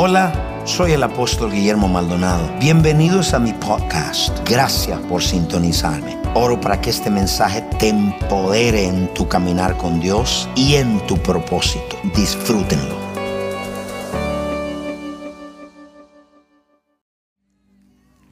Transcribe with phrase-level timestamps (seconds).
[0.00, 2.56] Hola, soy el apóstol Guillermo Maldonado.
[2.60, 4.48] Bienvenidos a mi podcast.
[4.48, 6.16] Gracias por sintonizarme.
[6.36, 11.16] Oro para que este mensaje te empodere en tu caminar con Dios y en tu
[11.20, 11.96] propósito.
[12.14, 12.96] Disfrútenlo.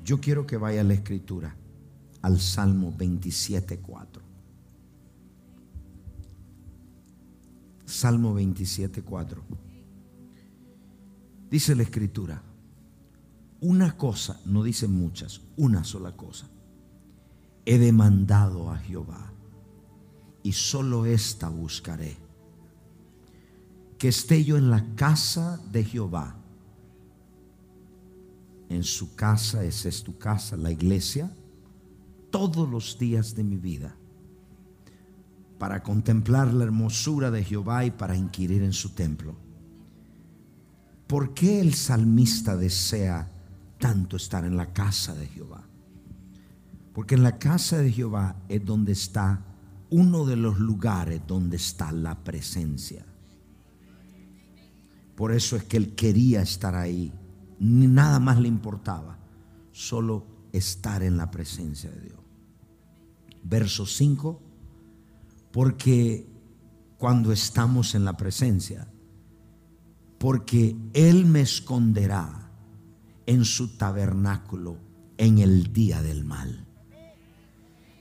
[0.04, 1.56] Yo quiero que vaya la escritura,
[2.22, 4.20] al Salmo 27.4.
[7.86, 9.65] Salmo 27.4.
[11.50, 12.42] Dice la escritura,
[13.60, 16.48] una cosa, no dicen muchas, una sola cosa.
[17.64, 19.32] He demandado a Jehová
[20.42, 22.16] y solo esta buscaré.
[23.98, 26.36] Que esté yo en la casa de Jehová.
[28.68, 31.34] En su casa, esa es tu casa, la iglesia,
[32.30, 33.96] todos los días de mi vida,
[35.58, 39.45] para contemplar la hermosura de Jehová y para inquirir en su templo.
[41.06, 43.30] ¿Por qué el salmista desea
[43.78, 45.64] tanto estar en la casa de Jehová?
[46.92, 49.44] Porque en la casa de Jehová es donde está
[49.90, 53.04] uno de los lugares donde está la presencia.
[55.14, 57.12] Por eso es que él quería estar ahí.
[57.58, 59.18] Ni nada más le importaba.
[59.72, 62.18] Solo estar en la presencia de Dios.
[63.44, 64.42] Verso 5.
[65.52, 66.26] Porque
[66.98, 68.88] cuando estamos en la presencia,
[70.18, 72.50] porque Él me esconderá
[73.26, 74.78] en su tabernáculo
[75.18, 76.66] en el día del mal.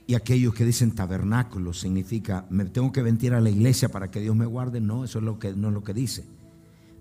[0.06, 4.20] Y aquellos que dicen tabernáculo significa, me tengo que venir a la iglesia para que
[4.20, 4.80] Dios me guarde.
[4.80, 6.24] No, eso es lo que, no es lo que dice.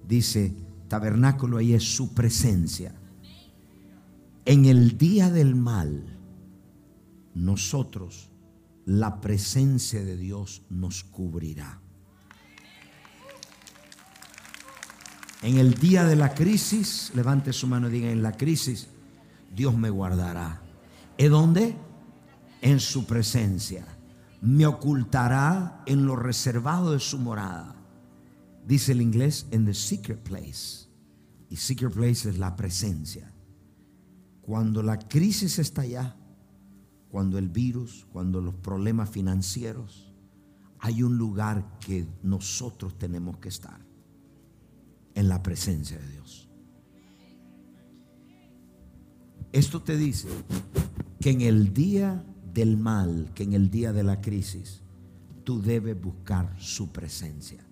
[0.07, 0.55] Dice,
[0.87, 2.95] tabernáculo ahí es su presencia.
[4.45, 6.17] En el día del mal,
[7.35, 8.31] nosotros,
[8.85, 11.81] la presencia de Dios nos cubrirá.
[15.45, 18.87] En el día de la crisis, levante su mano y diga, en la crisis,
[19.55, 20.59] Dios me guardará.
[21.19, 21.75] ¿En dónde?
[22.63, 23.85] En su presencia.
[24.41, 27.75] Me ocultará en lo reservado de su morada.
[28.65, 30.87] Dice el inglés, en the secret place.
[31.51, 33.31] Y secret place es la presencia.
[34.41, 36.15] Cuando la crisis está allá,
[37.07, 40.11] cuando el virus, cuando los problemas financieros,
[40.79, 43.84] hay un lugar que nosotros tenemos que estar
[45.15, 46.49] en la presencia de Dios.
[49.51, 50.27] Esto te dice
[51.21, 54.81] que en el día del mal, que en el día de la crisis,
[55.45, 57.63] tú debes buscar su presencia.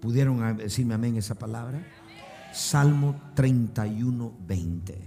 [0.00, 1.86] ¿Pudieron decirme amén esa palabra?
[2.54, 4.98] Salmo 31, 20.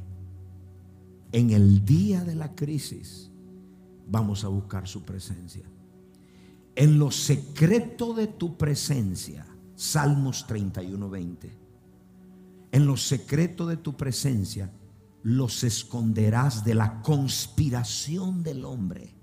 [1.31, 3.31] En el día de la crisis
[4.07, 5.63] vamos a buscar su presencia.
[6.75, 9.46] En lo secreto de tu presencia
[9.77, 11.57] Salmos 31, 20.
[12.71, 14.71] En lo secreto de tu presencia
[15.21, 19.13] los esconderás de la conspiración del hombre.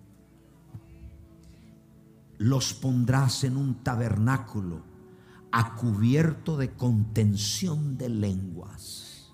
[2.39, 4.85] Los pondrás en un tabernáculo
[5.51, 9.33] a cubierto de contención de lenguas.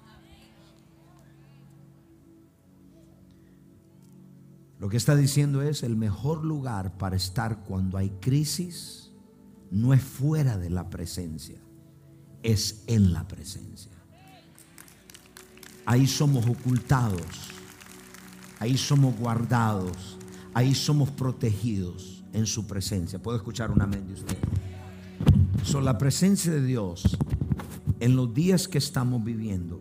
[4.78, 9.09] Lo que está diciendo es el mejor lugar para estar cuando hay crisis
[9.70, 11.58] no es fuera de la presencia,
[12.42, 13.92] es en la presencia.
[15.86, 17.50] Ahí somos ocultados,
[18.58, 20.18] ahí somos guardados,
[20.54, 23.20] ahí somos protegidos en su presencia.
[23.20, 24.36] ¿Puedo escuchar un amén de usted?
[25.64, 27.16] So, la presencia de Dios
[28.00, 29.80] en los días que estamos viviendo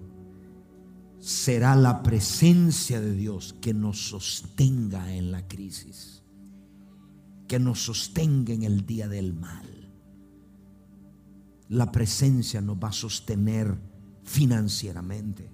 [1.19, 6.21] será la presencia de Dios que nos sostenga en la crisis,
[7.47, 9.78] que nos sostenga en el día del mal
[11.69, 13.77] la presencia nos va a sostener
[14.23, 15.49] financieramente.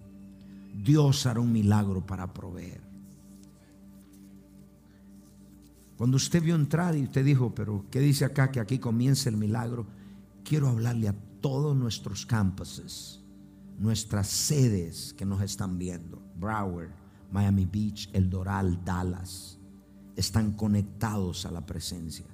[0.73, 2.81] Dios hará un milagro para proveer.
[5.97, 9.37] Cuando usted vio entrar y usted dijo, pero ¿qué dice acá que aquí comienza el
[9.37, 9.87] milagro?
[10.43, 13.21] Quiero hablarle a todos nuestros campuses,
[13.77, 16.21] nuestras sedes que nos están viendo.
[16.37, 16.91] Broward,
[17.31, 19.57] Miami Beach, El Doral, Dallas.
[20.15, 22.25] Están conectados a la presencia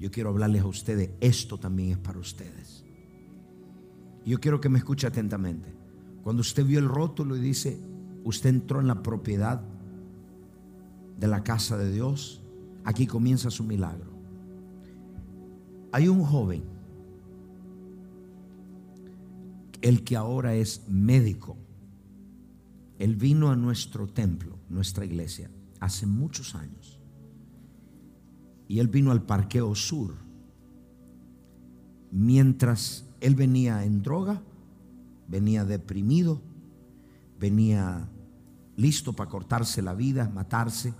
[0.00, 2.84] yo quiero hablarles a ustedes, esto también es para ustedes.
[4.24, 5.74] Yo quiero que me escuche atentamente.
[6.22, 7.78] Cuando usted vio el rótulo y dice,
[8.24, 9.60] usted entró en la propiedad
[11.18, 12.42] de la casa de Dios,
[12.82, 14.10] aquí comienza su milagro.
[15.92, 16.62] Hay un joven,
[19.82, 21.58] el que ahora es médico.
[22.98, 26.99] Él vino a nuestro templo, nuestra iglesia, hace muchos años
[28.70, 30.14] y él vino al parqueo sur.
[32.12, 34.42] mientras él venía en droga,
[35.26, 36.40] venía deprimido,
[37.40, 38.08] venía
[38.76, 40.94] listo para cortarse la vida, matarse.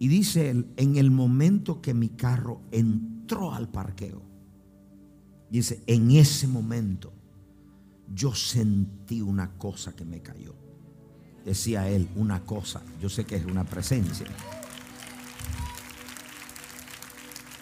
[0.00, 4.22] Y dice él, en el momento que mi carro entró al parqueo,
[5.50, 7.12] dice, en ese momento
[8.12, 10.56] yo sentí una cosa que me cayó.
[11.44, 14.26] Decía él, una cosa, yo sé que es una presencia.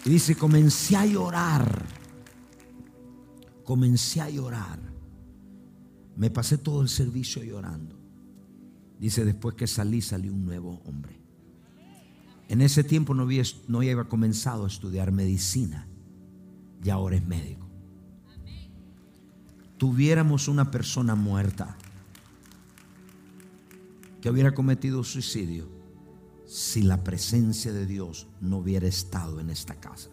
[0.05, 1.87] Y dice, comencé a llorar,
[3.65, 4.79] comencé a llorar.
[6.17, 7.99] Me pasé todo el servicio llorando.
[9.01, 11.19] Dice, después que salí, salió un nuevo hombre.
[12.49, 15.89] En ese tiempo no había, no comenzado a estudiar medicina
[16.85, 17.67] y ahora es médico.
[19.79, 21.77] Tuviéramos una persona muerta
[24.21, 25.74] que hubiera cometido suicidio
[26.55, 30.09] si la presencia de Dios no hubiera estado en esta casa.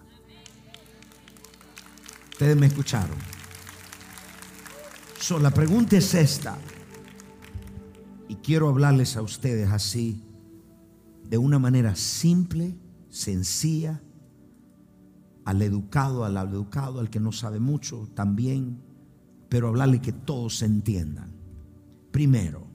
[2.31, 3.15] Ustedes me escucharon.
[5.19, 6.57] So, la pregunta es esta.
[8.27, 10.23] Y quiero hablarles a ustedes así,
[11.29, 12.75] de una manera simple,
[13.07, 14.01] sencilla,
[15.45, 18.81] al educado, al educado, al que no sabe mucho también,
[19.47, 21.35] pero hablarle que todos entiendan.
[22.09, 22.65] Primero,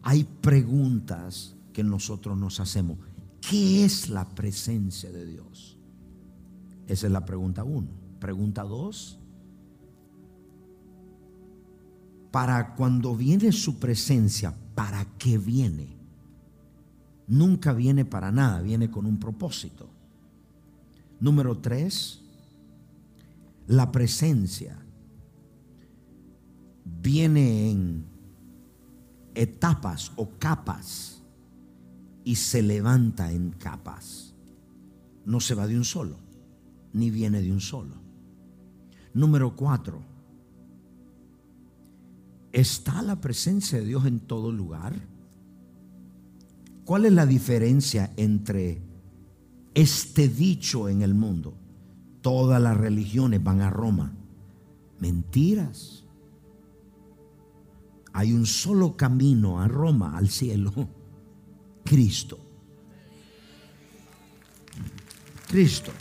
[0.00, 2.96] hay preguntas que nosotros nos hacemos.
[3.38, 5.76] ¿Qué es la presencia de Dios?
[6.86, 7.88] Esa es la pregunta uno.
[8.18, 9.18] Pregunta dos,
[12.30, 15.98] para cuando viene su presencia, ¿para qué viene?
[17.26, 19.90] Nunca viene para nada, viene con un propósito.
[21.20, 22.22] Número tres,
[23.66, 24.78] la presencia
[26.86, 28.06] viene en
[29.34, 31.15] etapas o capas
[32.26, 34.34] y se levanta en capas.
[35.24, 36.18] No se va de un solo,
[36.92, 37.94] ni viene de un solo.
[39.14, 40.02] Número cuatro,
[42.56, 44.94] ¿Está la presencia de Dios en todo lugar?
[46.86, 48.80] ¿Cuál es la diferencia entre
[49.74, 51.52] este dicho en el mundo?
[52.22, 54.10] Todas las religiones van a Roma.
[55.00, 56.06] Mentiras.
[58.14, 60.72] Hay un solo camino a Roma, al cielo.
[61.86, 62.38] Cristo.
[65.48, 65.92] Cristo.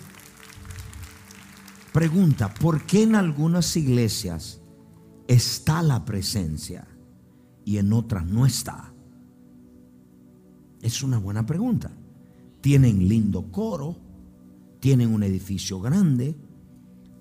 [1.94, 4.60] Pregunta, ¿por qué en algunas iglesias
[5.28, 6.88] está la presencia
[7.64, 8.94] y en otras no está?
[10.82, 11.92] Es una buena pregunta.
[12.60, 13.96] Tienen lindo coro,
[14.82, 16.36] tienen un edificio grande,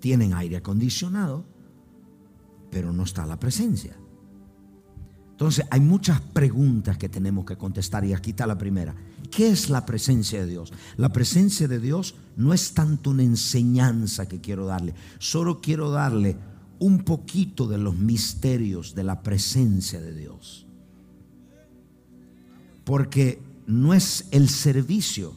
[0.01, 1.45] tienen aire acondicionado,
[2.71, 3.97] pero no está la presencia.
[5.35, 8.95] Entonces hay muchas preguntas que tenemos que contestar y aquí está la primera.
[9.33, 10.73] ¿Qué es la presencia de Dios?
[10.97, 16.37] La presencia de Dios no es tanto una enseñanza que quiero darle, solo quiero darle
[16.79, 20.67] un poquito de los misterios de la presencia de Dios.
[22.85, 25.35] Porque no es el servicio,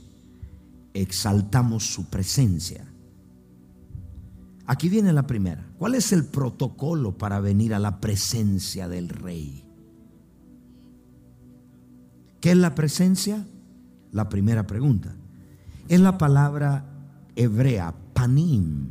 [0.94, 2.86] exaltamos su presencia.
[4.68, 5.66] Aquí viene la primera.
[5.80, 9.67] ¿Cuál es el protocolo para venir a la presencia del rey?
[12.48, 13.46] ¿Qué es la presencia?
[14.14, 15.14] La primera pregunta.
[15.90, 16.86] Es la palabra
[17.36, 18.90] hebrea, panim,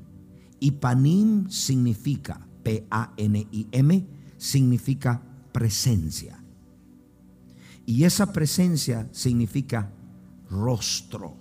[0.60, 5.22] y panim significa, P-A-N-I-M, significa
[5.52, 6.38] presencia.
[7.86, 9.90] Y esa presencia significa
[10.50, 11.38] rostro.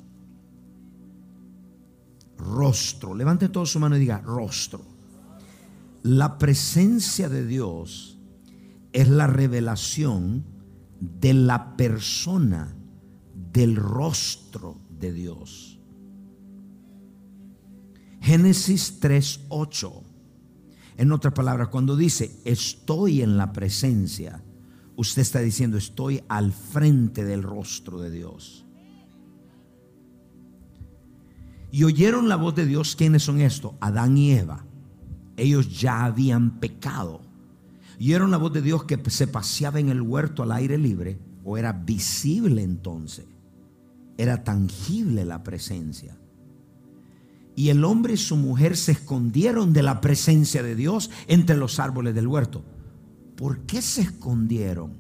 [2.38, 3.14] Rostro.
[3.14, 4.86] Levante todo su mano y diga rostro.
[6.04, 8.18] La presencia de Dios
[8.94, 10.55] es la revelación
[11.00, 12.76] de la persona,
[13.52, 15.80] del rostro de Dios.
[18.22, 20.04] Génesis 3:8.
[20.98, 24.44] En otras palabras, cuando dice estoy en la presencia,
[24.96, 28.66] usted está diciendo estoy al frente del rostro de Dios.
[31.72, 32.96] Y oyeron la voz de Dios.
[32.96, 33.74] ¿Quiénes son estos?
[33.82, 34.66] Adán y Eva.
[35.36, 37.25] Ellos ya habían pecado.
[37.98, 41.58] Oyeron la voz de Dios que se paseaba en el huerto al aire libre, o
[41.58, 43.26] era visible entonces.
[44.18, 46.18] Era tangible la presencia
[47.56, 51.80] y el hombre y su mujer se escondieron de la presencia de Dios entre los
[51.80, 52.64] árboles del huerto.
[53.38, 54.94] ¿Por qué se escondieron?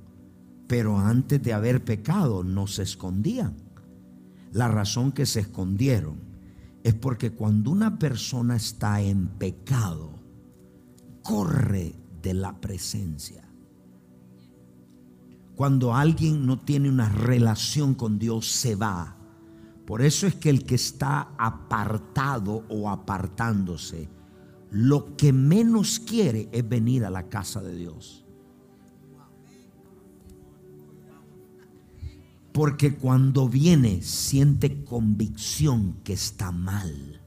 [0.67, 3.55] Pero antes de haber pecado no se escondían.
[4.53, 6.15] La razón que se escondieron
[6.83, 10.11] es porque cuando una persona está en pecado,
[11.23, 11.93] corre
[12.25, 13.47] de la presencia.
[15.55, 19.15] Cuando alguien no tiene una relación con Dios, se va
[19.85, 24.09] Por eso es que el que está apartado o apartándose,
[24.71, 28.25] lo que menos quiere es venir a la casa de Dios.
[32.51, 37.21] Porque cuando viene siente convicción que está mal.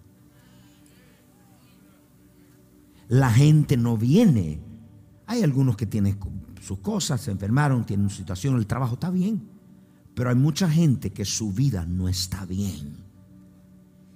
[3.06, 4.67] La gente no viene.
[5.28, 6.18] Hay algunos que tienen
[6.62, 9.46] sus cosas, se enfermaron, tienen una situación, el trabajo está bien.
[10.14, 12.96] Pero hay mucha gente que su vida no está bien.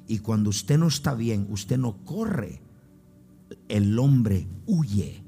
[0.08, 2.62] Y cuando usted no está bien, usted no corre.
[3.68, 5.22] El hombre huye.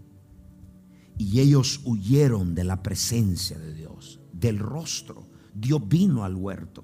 [1.18, 5.28] Y ellos huyeron de la presencia de Dios, del rostro.
[5.54, 6.82] Dios vino al huerto.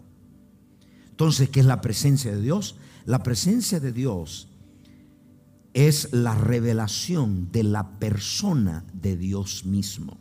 [1.09, 2.76] Entonces, ¿qué es la presencia de Dios?
[3.07, 4.50] La presencia de Dios
[5.75, 10.19] es la revelación de la persona de Dios mismo.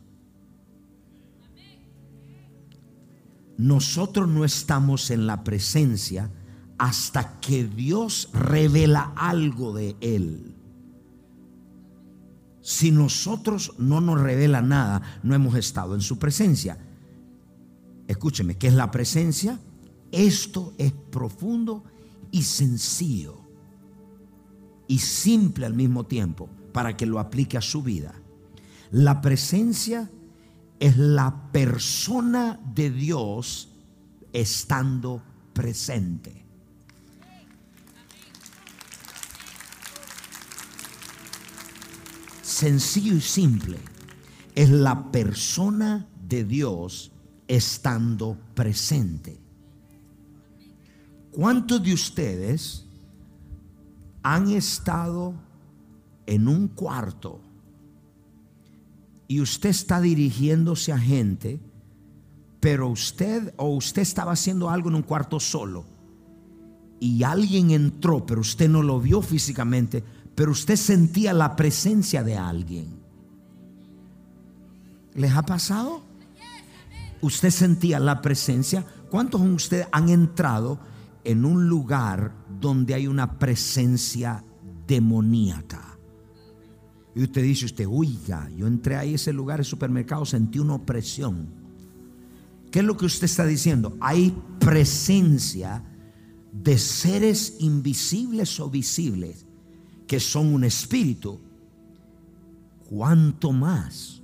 [3.59, 6.31] nosotros no estamos en la presencia
[6.77, 10.55] hasta que Dios revela algo de Él.
[12.61, 16.77] Si nosotros no nos revela nada, no hemos estado en su presencia.
[18.07, 19.59] Escúcheme, ¿qué es la presencia?
[20.09, 21.83] Esto es profundo
[22.31, 23.38] y sencillo
[24.89, 28.13] y simple al mismo tiempo para que lo aplique a su vida.
[28.91, 30.09] La presencia
[30.79, 33.69] es la persona de Dios
[34.33, 35.21] estando
[35.53, 36.43] presente.
[42.41, 43.77] Sencillo y simple.
[44.55, 47.11] Es la persona de Dios
[47.47, 49.39] estando presente.
[51.31, 52.88] ¿Cuántos de ustedes
[54.23, 55.33] han estado
[56.25, 57.41] en un cuarto
[59.27, 61.59] y usted está dirigiéndose a gente,
[62.59, 65.85] pero usted o usted estaba haciendo algo en un cuarto solo
[66.99, 70.03] y alguien entró, pero usted no lo vio físicamente,
[70.35, 72.99] pero usted sentía la presencia de alguien.
[75.13, 76.01] ¿Les ha pasado?
[77.21, 78.85] Usted sentía la presencia.
[79.09, 80.79] ¿Cuántos de ustedes han entrado
[81.29, 84.43] en un lugar donde hay una presencia
[84.87, 85.99] demoníaca?
[87.13, 90.73] Y usted dice, usted, oiga, yo entré ahí a ese lugar, el supermercado, sentí una
[90.73, 91.47] opresión.
[92.71, 93.95] ¿Qué es lo que usted está diciendo?
[93.99, 95.83] Hay presencia
[96.51, 99.45] de seres invisibles o visibles
[100.07, 101.39] que son un espíritu.
[102.89, 104.23] ¿Cuánto más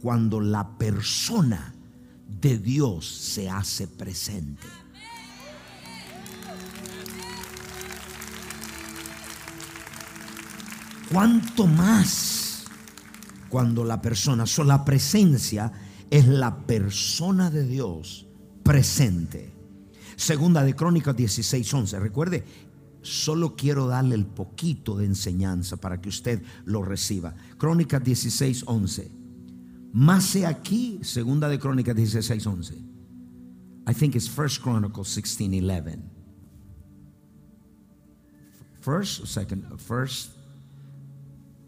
[0.00, 1.74] cuando la persona
[2.40, 4.66] de Dios se hace presente?
[11.12, 12.64] ¿Cuánto más
[13.48, 15.72] cuando la persona, so la presencia
[16.08, 18.28] es la persona de Dios
[18.62, 19.52] presente?
[20.14, 21.98] Segunda de Crónicas 16:11.
[21.98, 22.44] Recuerde,
[23.02, 27.34] solo quiero darle el poquito de enseñanza para que usted lo reciba.
[27.58, 29.10] Crónicas 16:11.
[29.92, 32.84] Más he aquí, segunda de Crónicas 16:11.
[33.88, 36.04] I think it's First Chronicles 16:11.
[38.80, 40.39] First, second, first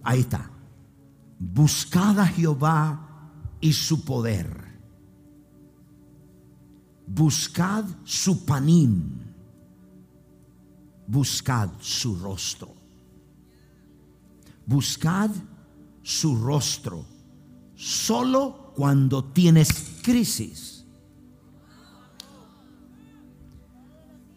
[0.03, 0.51] Ahí está.
[1.39, 3.31] Buscad a Jehová
[3.61, 4.63] y su poder.
[7.07, 9.35] Buscad su panín.
[11.07, 12.75] Buscad su rostro.
[14.67, 15.31] Buscad
[16.03, 17.05] su rostro.
[17.75, 20.85] Solo cuando tienes crisis.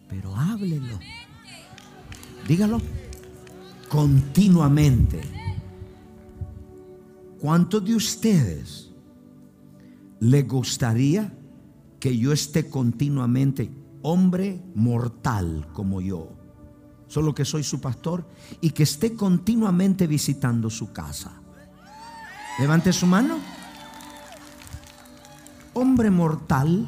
[0.10, 1.00] Pero háblelo.
[2.48, 2.81] Dígalo
[3.89, 5.44] continuamente.
[7.39, 8.92] ¿Cuántos de ustedes
[10.20, 11.34] le gustaría
[12.00, 16.32] que yo esté continuamente hombre mortal como yo?
[17.08, 18.27] Solo que soy su pastor
[18.62, 21.34] y que esté continuamente visitando su casa.
[22.60, 23.38] Levante su mano.
[25.74, 26.88] Hombre mortal,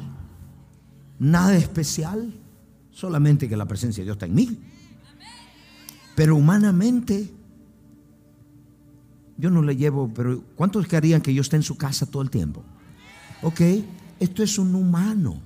[1.18, 2.32] nada especial,
[2.90, 4.58] solamente que la presencia de Dios está en mí.
[6.16, 7.37] Pero humanamente
[9.38, 12.30] yo no le llevo, pero ¿cuántos querían que yo esté en su casa todo el
[12.30, 12.64] tiempo?
[13.42, 13.60] Ok,
[14.18, 15.40] esto es un humano.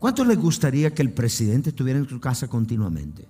[0.00, 3.28] ¿Cuántos les gustaría que el presidente estuviera en su casa continuamente?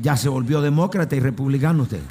[0.00, 2.02] Ya se volvió demócrata y republicano usted.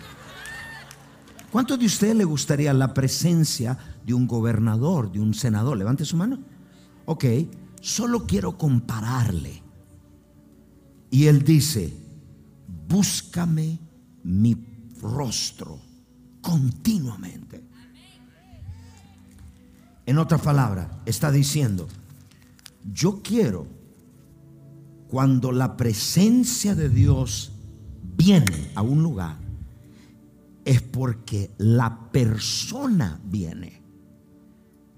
[1.50, 5.78] ¿Cuántos de ustedes le gustaría la presencia de un gobernador, de un senador?
[5.78, 6.40] Levante su mano.
[7.06, 7.26] Ok,
[7.80, 9.62] solo quiero compararle.
[11.12, 11.94] Y él dice,
[12.90, 13.83] búscame
[14.24, 14.56] mi
[15.02, 15.80] rostro
[16.42, 17.64] continuamente.
[20.06, 21.88] En otras palabras, está diciendo,
[22.94, 23.68] Yo quiero,
[25.08, 27.52] cuando la presencia de Dios
[28.18, 29.38] viene a un lugar,
[30.66, 33.82] es porque la persona viene.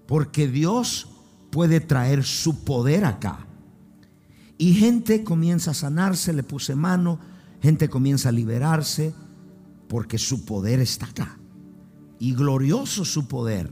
[0.08, 1.10] Porque Dios
[1.52, 3.46] puede traer su poder acá.
[4.58, 7.20] Y gente comienza a sanarse, le puse mano,
[7.66, 9.14] gente comienza a liberarse,
[9.90, 11.40] porque su poder está acá.
[12.20, 13.72] Y glorioso su poder.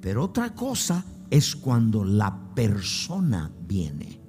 [0.00, 4.20] Pero otra cosa es cuando la persona viene.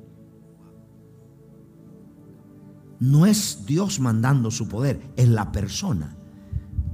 [2.99, 6.15] No es Dios mandando su poder, es la persona.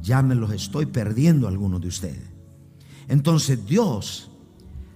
[0.01, 2.29] Ya me los estoy perdiendo algunos de ustedes.
[3.07, 4.31] Entonces Dios,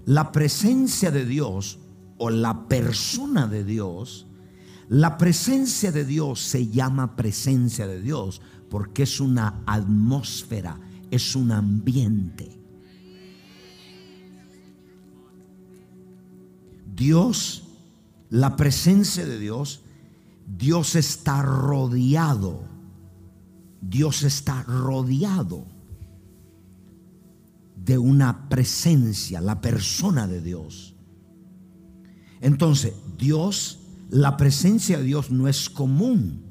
[0.05, 1.79] la presencia de Dios
[2.17, 4.27] o la persona de Dios,
[4.93, 11.51] la presencia de Dios se llama presencia de Dios porque es una atmósfera, es un
[11.51, 12.61] ambiente.
[16.95, 17.63] Dios,
[18.29, 19.81] la presencia de Dios,
[20.45, 22.63] Dios está rodeado.
[23.81, 25.65] Dios está rodeado
[27.75, 30.93] de una presencia, la persona de Dios.
[32.41, 33.82] Entonces, Dios,
[34.13, 36.43] la presencia de Dios no es común,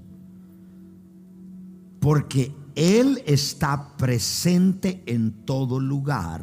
[2.01, 6.43] porque Él está presente en todo lugar,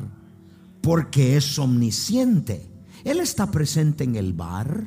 [0.79, 2.71] porque es omnisciente.
[3.03, 4.85] Él está presente en el bar.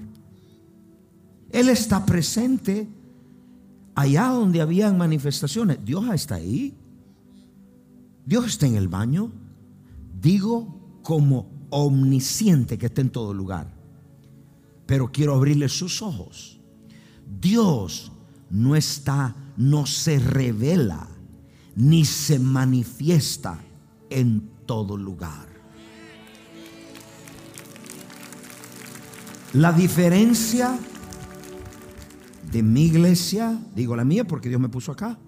[1.51, 2.89] Él está presente
[3.95, 5.85] allá donde habían manifestaciones.
[5.85, 6.75] Dios está ahí.
[8.25, 9.31] Dios está en el baño.
[10.19, 13.82] Digo como omnisciente que está en todo lugar.
[14.87, 16.61] Pero quiero abrirle sus ojos.
[17.41, 18.13] Dios
[18.51, 21.09] no está, no se revela,
[21.75, 23.59] ni se manifiesta
[24.11, 25.49] en todo lugar.
[29.55, 30.79] La diferencia
[32.51, 35.19] de mi iglesia, digo la mía porque Dios me puso acá,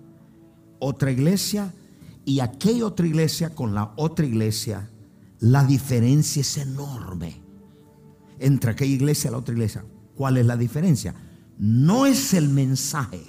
[0.79, 1.73] otra iglesia
[2.25, 4.91] y aquella otra iglesia con la otra iglesia,
[5.41, 7.44] la diferencia es enorme
[8.39, 9.85] entre aquella iglesia y la otra iglesia.
[10.15, 11.15] ¿Cuál es la diferencia?
[11.59, 13.23] No es el mensaje,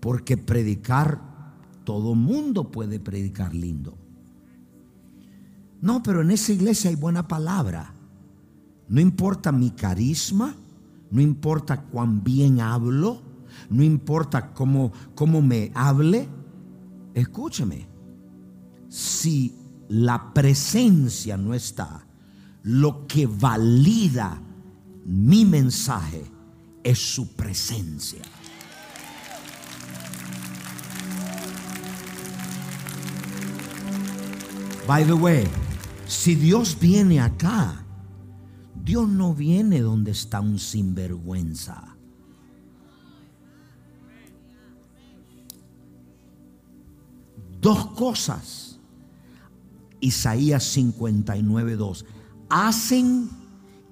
[0.00, 1.20] porque predicar,
[1.84, 3.96] todo mundo puede predicar lindo.
[5.80, 7.94] No, pero en esa iglesia hay buena palabra.
[8.88, 10.54] No importa mi carisma,
[11.10, 13.22] no importa cuán bien hablo,
[13.68, 16.28] no importa cómo, cómo me hable.
[17.14, 17.86] Escúcheme,
[18.88, 19.54] si
[19.88, 22.06] la presencia no está,
[22.62, 24.40] lo que valida
[25.04, 26.24] mi mensaje
[26.82, 28.22] es su presencia.
[34.86, 35.46] By the way,
[36.06, 37.84] si Dios viene acá,
[38.82, 41.96] Dios no viene donde está un sinvergüenza.
[47.60, 48.80] Dos cosas.
[50.00, 52.04] Isaías 59, 2.
[52.50, 53.30] Hacen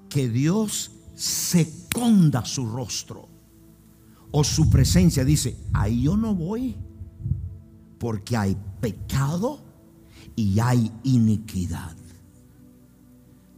[0.09, 3.27] que Dios se conda su rostro
[4.31, 5.25] o su presencia.
[5.25, 6.75] Dice, ahí yo no voy
[7.97, 9.61] porque hay pecado
[10.35, 11.95] y hay iniquidad.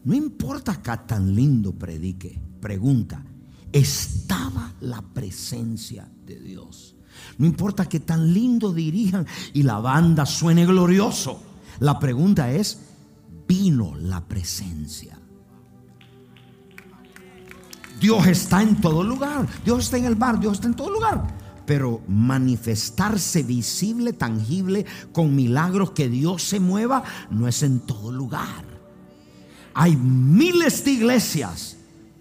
[0.04, 3.24] No importa acá tan lindo predique, pregunta,
[3.72, 6.96] estaba la presencia de Dios.
[7.38, 11.42] No importa que tan lindo dirijan y la banda suene glorioso.
[11.80, 12.80] La pregunta es,
[13.52, 15.20] ¿vino la presencia?
[18.00, 19.46] Dios está en todo lugar.
[19.66, 21.28] Dios está en el bar, Dios está en todo lugar.
[21.66, 28.64] Pero manifestarse visible, tangible, con milagros que Dios se mueva, no es en todo lugar.
[29.74, 31.76] Hay miles de iglesias,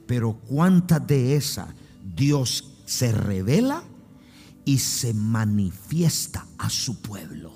[0.09, 1.69] pero ¿cuántas de esas
[2.13, 3.85] Dios se revela
[4.65, 7.53] y se manifiesta a su pueblo?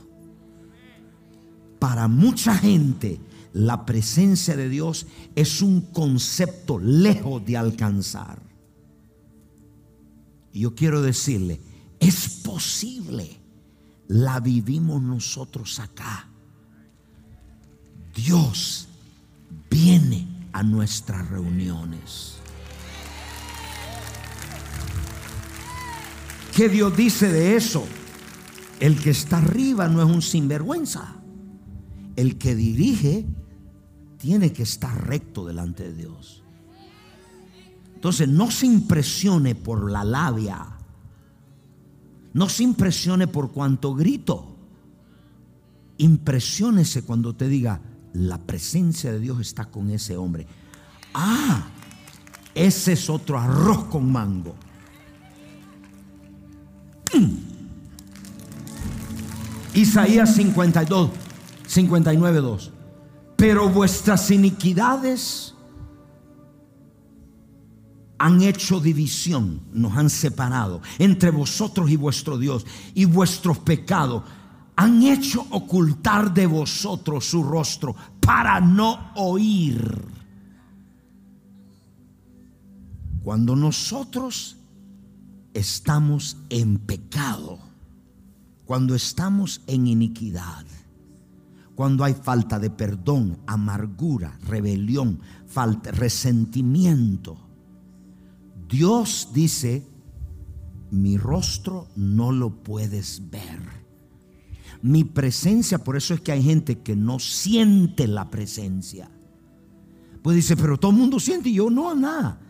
[1.80, 3.20] Para mucha gente,
[3.54, 8.42] la presencia de Dios es un concepto lejos de alcanzar.
[10.52, 11.60] Y yo quiero decirle,
[12.00, 13.40] es posible,
[14.08, 16.28] la vivimos nosotros acá.
[18.14, 18.88] Dios
[19.70, 22.38] viene a nuestras reuniones.
[26.56, 27.86] ¿Qué Dios dice de eso?
[28.80, 31.16] El que está arriba no es un sinvergüenza.
[32.16, 33.26] El que dirige
[34.24, 36.42] tiene que estar recto delante de Dios.
[37.94, 40.66] Entonces no se impresione por la labia.
[42.32, 44.56] No se impresione por cuanto grito.
[45.98, 47.82] Impresiónese cuando te diga,
[48.14, 50.46] la presencia de Dios está con ese hombre.
[51.12, 51.66] Ah,
[52.54, 54.54] Ese es otro arroz con mango.
[57.12, 57.36] Mm.
[59.74, 61.10] Isaías 52,
[61.66, 62.72] 59, 2.
[63.36, 65.54] Pero vuestras iniquidades
[68.18, 74.22] han hecho división, nos han separado entre vosotros y vuestro Dios, y vuestros pecados
[74.76, 80.02] han hecho ocultar de vosotros su rostro para no oír.
[83.22, 84.56] Cuando nosotros
[85.54, 87.58] estamos en pecado,
[88.64, 90.66] cuando estamos en iniquidad,
[91.74, 97.38] cuando hay falta de perdón, amargura, rebelión, falta, resentimiento,
[98.68, 99.86] Dios dice,
[100.90, 103.84] mi rostro no lo puedes ver.
[104.82, 109.10] Mi presencia, por eso es que hay gente que no siente la presencia.
[110.22, 112.40] Pues dice, pero todo el mundo siente y yo no, nada.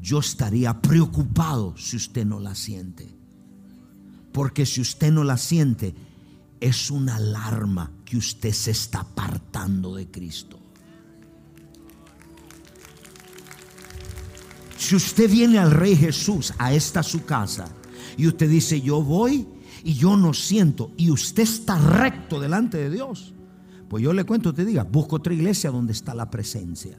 [0.00, 3.16] Yo estaría preocupado si usted no la siente.
[4.32, 5.94] Porque si usted no la siente,
[6.60, 10.58] es una alarma que usted se está apartando de Cristo.
[14.78, 17.66] Si usted viene al Rey Jesús a esta su casa
[18.16, 19.46] y usted dice, yo voy
[19.84, 23.34] y yo no siento, y usted está recto delante de Dios,
[23.90, 26.96] pues yo le cuento, te diga, busco otra iglesia donde está la presencia.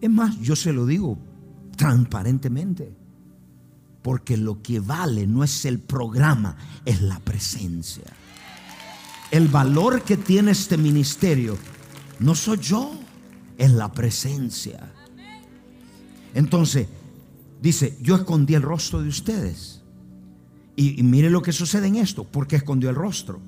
[0.00, 1.16] Es más, yo se lo digo
[1.76, 2.92] transparentemente,
[4.02, 8.02] porque lo que vale no es el programa, es la presencia.
[9.32, 11.56] El valor que tiene este ministerio
[12.18, 12.92] no soy yo,
[13.56, 14.92] es la presencia.
[16.34, 16.86] Entonces,
[17.62, 19.80] dice, yo escondí el rostro de ustedes.
[20.76, 23.40] Y, mire lo que sucede en esto, porque escondió el rostro.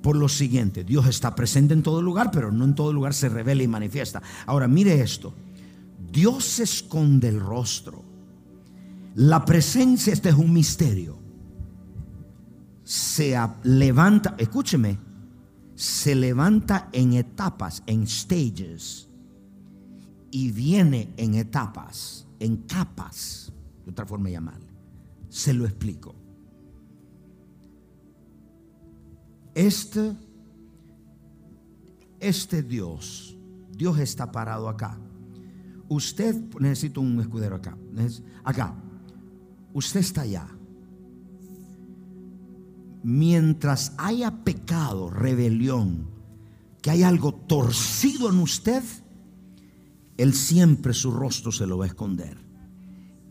[0.00, 3.28] Por lo siguiente, Dios está presente en todo lugar, pero no en todo lugar se
[3.28, 4.22] revela y manifiesta.
[4.46, 5.34] Ahora, mire esto.
[6.10, 8.02] Dios esconde el rostro.
[9.16, 11.27] La presencia, este es un misterio.
[12.88, 14.98] Se levanta, escúcheme,
[15.74, 19.10] se levanta en etapas, en stages
[20.30, 23.52] y viene en etapas, en capas,
[23.84, 24.70] de otra forma de llamarle.
[25.28, 26.14] Se lo explico.
[29.54, 30.16] Este,
[32.20, 33.36] este Dios,
[33.70, 34.98] Dios está parado acá.
[35.90, 37.76] Usted necesita un escudero acá.
[38.44, 38.74] Acá.
[39.74, 40.57] Usted está allá.
[43.02, 46.08] Mientras haya pecado, rebelión,
[46.82, 48.82] que hay algo torcido en usted,
[50.16, 52.38] él siempre su rostro se lo va a esconder.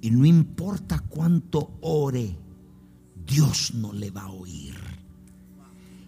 [0.01, 2.37] Y no importa cuánto ore,
[3.25, 4.75] Dios no le va a oír.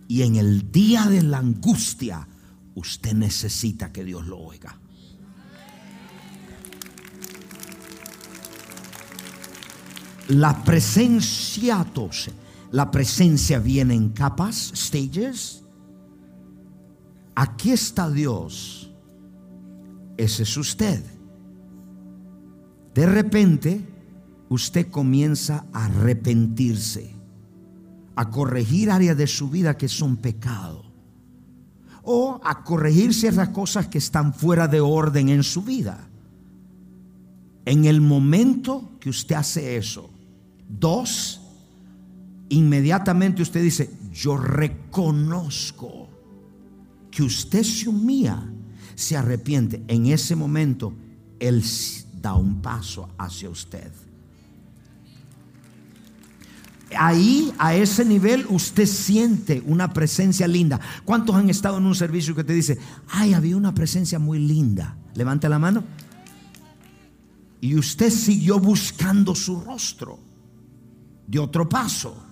[0.08, 2.28] Y en el día de la angustia,
[2.76, 4.80] usted necesita que Dios lo oiga.
[10.30, 11.86] La presencia,
[12.72, 15.64] la presencia viene en capas, stages.
[17.36, 18.90] Aquí está Dios
[20.20, 21.02] ese es usted.
[22.94, 23.82] De repente,
[24.50, 27.16] usted comienza a arrepentirse,
[28.16, 30.84] a corregir áreas de su vida que son pecado,
[32.04, 36.10] o a corregir ciertas cosas que están fuera de orden en su vida.
[37.64, 40.10] En el momento que usted hace eso,
[40.68, 41.38] dos,
[42.50, 46.10] inmediatamente usted dice, yo reconozco
[47.12, 48.44] que usted se humilla
[49.00, 50.94] se arrepiente, en ese momento
[51.40, 51.64] Él
[52.22, 53.90] da un paso hacia usted.
[56.98, 60.82] Ahí, a ese nivel, usted siente una presencia linda.
[61.06, 64.98] ¿Cuántos han estado en un servicio que te dice, ay, había una presencia muy linda?
[65.16, 65.84] Levante la mano.
[67.62, 70.20] Y usted siguió buscando su rostro.
[71.26, 72.29] De otro paso.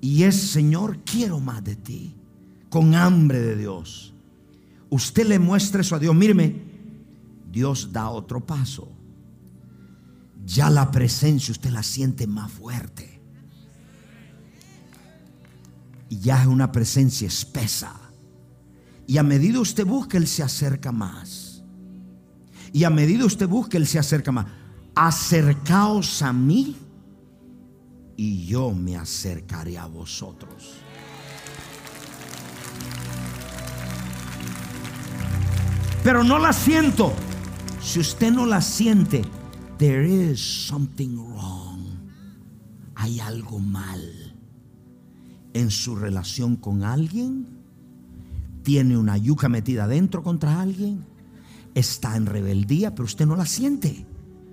[0.00, 2.14] Y es, Señor, quiero más de ti.
[2.70, 4.14] Con hambre de Dios
[4.90, 6.62] usted le muestre eso a Dios, míreme,
[7.50, 8.90] Dios da otro paso.
[10.44, 13.20] Ya la presencia usted la siente más fuerte.
[16.08, 17.94] Y ya es una presencia espesa.
[19.06, 21.62] Y a medida usted busca, Él se acerca más.
[22.72, 24.46] Y a medida usted busca, Él se acerca más.
[24.94, 26.76] Acercaos a mí
[28.18, 30.82] y yo me acercaré a vosotros.
[36.08, 37.12] pero no la siento.
[37.82, 39.22] Si usted no la siente,
[39.76, 41.82] there is something wrong.
[42.94, 44.34] Hay algo mal
[45.52, 47.46] en su relación con alguien.
[48.62, 51.04] Tiene una yuca metida adentro contra alguien.
[51.74, 54.06] está en rebeldía, pero usted no la siente.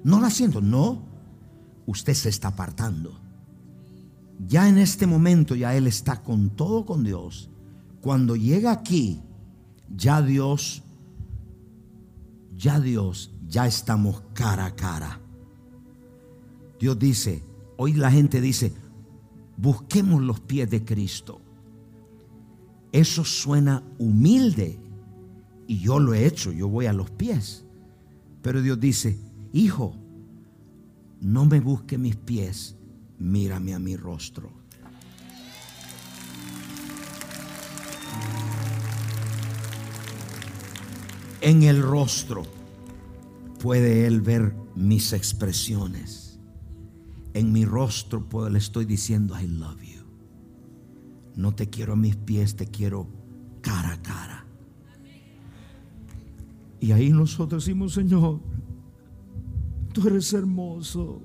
[0.03, 1.03] No la siento, no.
[1.85, 3.17] Usted se está apartando.
[4.39, 7.49] Ya en este momento ya él está con todo con Dios.
[8.01, 9.21] Cuando llega aquí,
[9.95, 10.83] ya Dios,
[12.55, 15.21] ya Dios, ya estamos cara a cara.
[16.79, 17.43] Dios dice,
[17.77, 18.73] hoy la gente dice,
[19.57, 21.41] busquemos los pies de Cristo.
[22.91, 24.79] Eso suena humilde
[25.67, 27.65] y yo lo he hecho, yo voy a los pies.
[28.41, 29.17] Pero Dios dice,
[29.53, 29.95] hijo,
[31.21, 32.75] no me busque mis pies,
[33.19, 34.51] mírame a mi rostro.
[41.41, 42.43] En el rostro
[43.59, 46.39] puede Él ver mis expresiones.
[47.33, 50.03] En mi rostro puedo, le estoy diciendo, I love you.
[51.35, 53.07] No te quiero a mis pies, te quiero
[53.61, 54.45] cara a cara.
[56.79, 58.39] Y ahí nosotros decimos, Señor,
[59.93, 61.21] tú eres hermoso.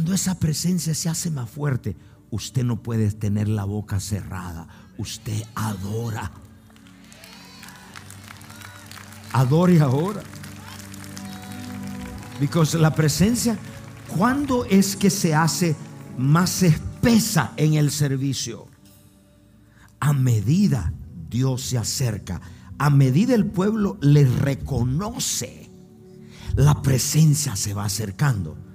[0.00, 1.94] Cuando esa presencia se hace más fuerte,
[2.30, 4.66] usted no puede tener la boca cerrada.
[4.96, 6.30] Usted adora.
[9.34, 10.22] Adore ahora.
[12.38, 13.58] Porque la presencia,
[14.16, 15.76] ¿cuándo es que se hace
[16.16, 18.68] más espesa en el servicio?
[20.00, 20.94] A medida
[21.28, 22.40] Dios se acerca,
[22.78, 25.68] a medida el pueblo le reconoce,
[26.56, 28.69] la presencia se va acercando.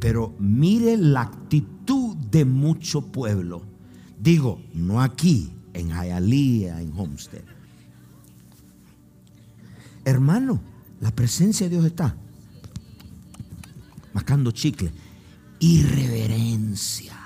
[0.00, 3.62] Pero mire la actitud de mucho pueblo.
[4.20, 7.42] Digo, no aquí, en Hialeah, en Homestead.
[10.04, 10.60] Hermano,
[11.00, 12.16] la presencia de Dios está
[14.12, 14.92] mascando chicle.
[15.60, 17.16] Irreverencia.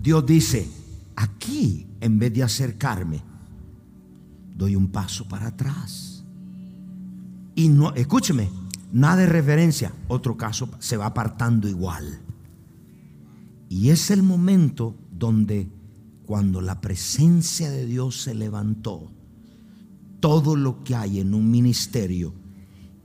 [0.00, 0.68] Dios dice,
[1.16, 3.22] aquí, en vez de acercarme,
[4.54, 6.24] doy un paso para atrás.
[7.54, 8.48] Y no, escúcheme,
[8.92, 9.92] nada de reverencia.
[10.08, 12.20] Otro caso se va apartando igual.
[13.68, 15.68] Y es el momento donde
[16.24, 19.10] cuando la presencia de Dios se levantó,
[20.20, 22.34] todo lo que hay en un ministerio,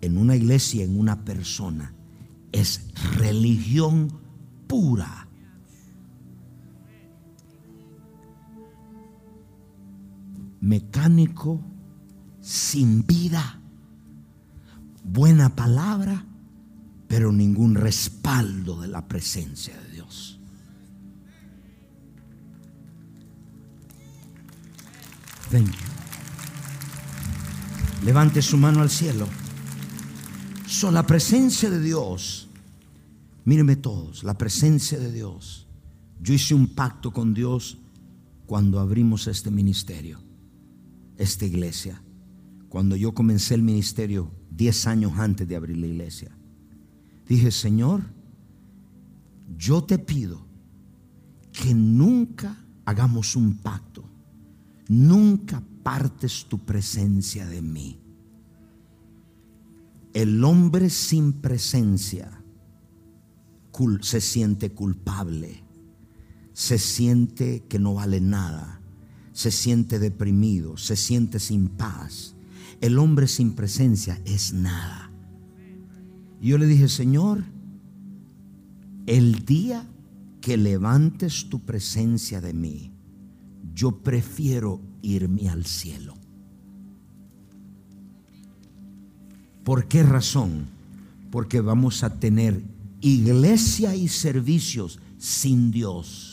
[0.01, 1.93] en una iglesia, en una persona,
[2.51, 4.11] es religión
[4.67, 5.27] pura.
[10.59, 11.59] Mecánico,
[12.39, 13.60] sin vida
[15.11, 16.25] buena palabra,
[17.07, 20.39] pero ningún respaldo de la presencia de Dios.
[25.49, 25.91] Thank you.
[28.05, 29.27] Levante su mano al cielo.
[30.65, 32.47] So, la presencia de Dios,
[33.43, 35.67] mírenme todos, la presencia de Dios.
[36.21, 37.77] Yo hice un pacto con Dios
[38.45, 40.19] cuando abrimos este ministerio,
[41.17, 42.01] esta iglesia.
[42.69, 46.29] Cuando yo comencé el ministerio, 10 años antes de abrir la iglesia.
[47.27, 48.03] Dije, Señor,
[49.57, 50.45] yo te pido
[51.51, 54.03] que nunca hagamos un pacto,
[54.87, 57.99] nunca partes tu presencia de mí.
[60.13, 62.29] El hombre sin presencia
[64.01, 65.63] se siente culpable,
[66.53, 68.79] se siente que no vale nada,
[69.33, 72.35] se siente deprimido, se siente sin paz
[72.81, 75.11] el hombre sin presencia es nada.
[76.41, 77.43] Y yo le dije, Señor,
[79.05, 79.87] el día
[80.41, 82.91] que levantes tu presencia de mí,
[83.73, 86.15] yo prefiero irme al cielo.
[89.63, 90.65] ¿Por qué razón?
[91.29, 92.63] Porque vamos a tener
[92.99, 96.30] iglesia y servicios sin Dios.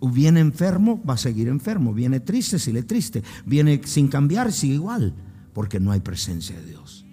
[0.00, 1.92] Viene enfermo, va a seguir enfermo.
[1.92, 3.22] Viene triste, sigue triste.
[3.44, 5.14] Viene sin cambiar, sigue igual.
[5.52, 7.04] Porque no hay presencia de Dios.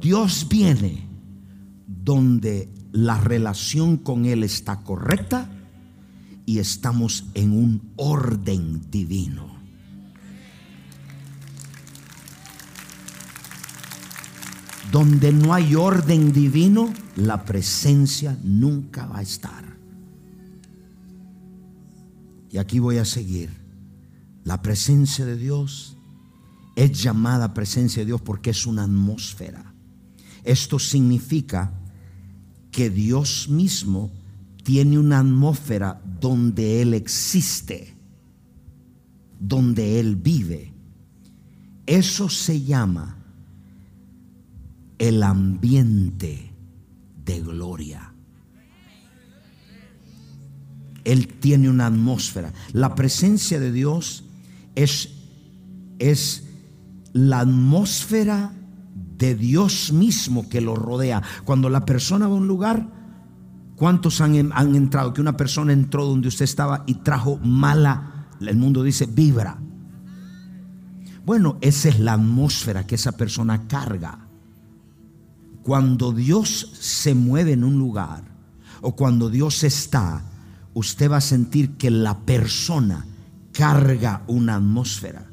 [0.00, 1.08] Dios viene
[1.86, 5.50] donde la relación con Él está correcta
[6.46, 9.58] y estamos en un orden divino.
[14.90, 19.67] Donde no hay orden divino, la presencia nunca va a estar.
[22.50, 23.50] Y aquí voy a seguir.
[24.44, 25.96] La presencia de Dios
[26.76, 29.74] es llamada presencia de Dios porque es una atmósfera.
[30.44, 31.72] Esto significa
[32.70, 34.10] que Dios mismo
[34.62, 37.94] tiene una atmósfera donde Él existe,
[39.40, 40.72] donde Él vive.
[41.86, 43.18] Eso se llama
[44.98, 46.52] el ambiente
[47.24, 48.07] de gloria
[51.08, 52.52] Él tiene una atmósfera.
[52.74, 54.24] La presencia de Dios
[54.74, 55.08] es,
[55.98, 56.44] es
[57.14, 58.52] la atmósfera
[59.16, 61.22] de Dios mismo que lo rodea.
[61.46, 62.90] Cuando la persona va a un lugar,
[63.74, 65.14] ¿cuántos han, han entrado?
[65.14, 69.56] Que una persona entró donde usted estaba y trajo mala, el mundo dice, vibra.
[71.24, 74.28] Bueno, esa es la atmósfera que esa persona carga.
[75.62, 78.24] Cuando Dios se mueve en un lugar
[78.82, 80.27] o cuando Dios está,
[80.78, 83.04] usted va a sentir que la persona
[83.52, 85.28] carga una atmósfera.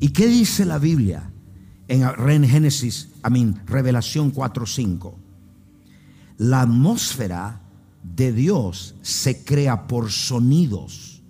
[0.00, 1.30] ¿Y qué dice la Biblia
[1.88, 5.14] en Génesis, a mí, Revelación 4:5?
[6.38, 7.60] La atmósfera
[8.02, 11.22] de Dios se crea por sonidos,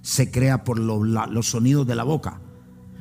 [0.00, 2.40] se crea por los sonidos de la boca,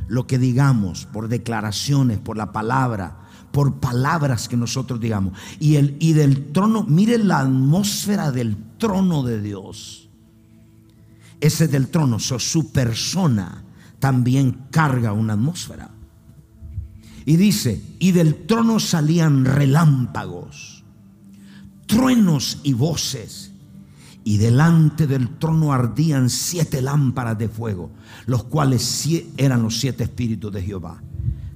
[0.09, 3.19] lo que digamos, por declaraciones, por la palabra,
[3.53, 5.31] por palabras que nosotros digamos.
[5.61, 10.09] Y, el, y del trono, mire la atmósfera del trono de Dios.
[11.39, 13.63] Ese del trono, su persona
[13.99, 15.91] también carga una atmósfera.
[17.25, 20.83] Y dice, y del trono salían relámpagos,
[21.85, 23.51] truenos y voces,
[24.23, 27.91] y delante del trono ardían siete lámparas de fuego,
[28.25, 31.01] los cuales eran los siete espíritus de Jehová.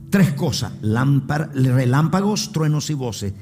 [0.09, 3.33] Tres cosas, relámpagos, truenos y voces.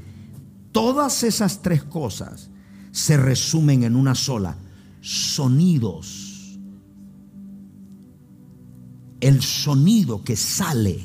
[0.72, 2.51] Todas esas tres cosas
[2.92, 4.56] se resumen en una sola,
[5.02, 6.32] sonidos
[9.22, 11.00] el sonido que sale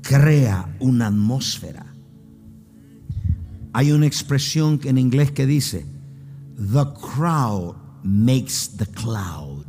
[0.00, 1.86] crea una atmósfera.
[3.74, 5.86] Hay una expresión en inglés que dice,
[6.56, 9.66] the crowd makes the cloud.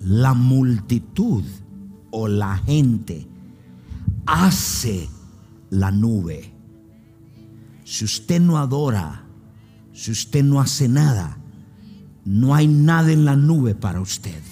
[0.00, 1.44] La multitud
[2.10, 3.26] o la gente
[4.26, 5.08] hace
[5.70, 6.57] la nube.
[7.88, 9.24] Si usted no adora,
[9.94, 11.38] si usted no hace nada,
[12.22, 14.42] no hay nada en la nube para usted.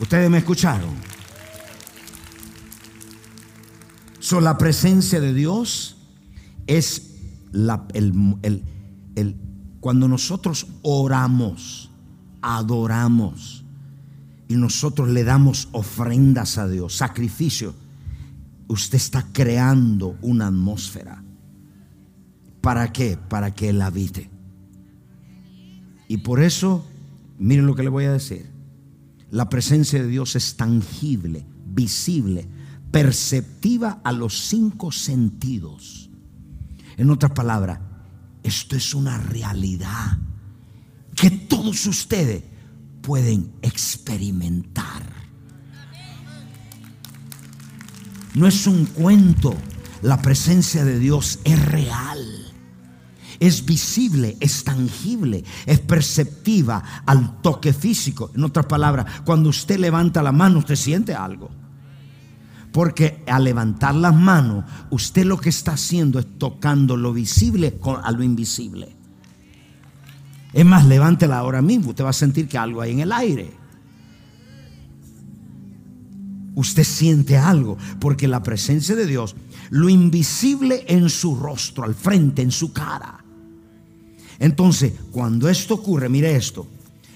[0.00, 0.94] Ustedes me escucharon.
[4.20, 5.96] So, la presencia de Dios
[6.68, 7.16] es
[7.50, 8.62] la, el,
[9.80, 11.90] cuando nosotros oramos,
[12.40, 13.64] adoramos
[14.46, 17.74] y nosotros le damos ofrendas a Dios, sacrificio,
[18.68, 21.22] usted está creando una atmósfera.
[22.60, 23.16] ¿Para qué?
[23.16, 24.30] Para que Él habite.
[26.08, 26.86] Y por eso,
[27.38, 28.50] miren lo que le voy a decir.
[29.30, 32.46] La presencia de Dios es tangible, visible,
[32.90, 36.10] perceptiva a los cinco sentidos.
[36.96, 37.80] En otras palabras,
[38.42, 40.18] esto es una realidad
[41.16, 42.44] que todos ustedes
[43.02, 45.13] pueden experimentar.
[48.34, 49.54] No es un cuento,
[50.02, 52.44] la presencia de Dios es real
[53.40, 58.30] es visible, es tangible, es perceptiva al toque físico.
[58.34, 61.50] En otras palabras, cuando usted levanta la mano, usted siente algo.
[62.72, 68.10] Porque al levantar las manos, usted lo que está haciendo es tocando lo visible a
[68.10, 68.96] lo invisible.
[70.52, 73.63] Es más, levántela ahora mismo, usted va a sentir que algo hay en el aire.
[76.54, 79.34] Usted siente algo, porque la presencia de Dios,
[79.70, 83.24] lo invisible en su rostro, al frente, en su cara,
[84.38, 86.66] entonces, cuando esto ocurre, mire esto,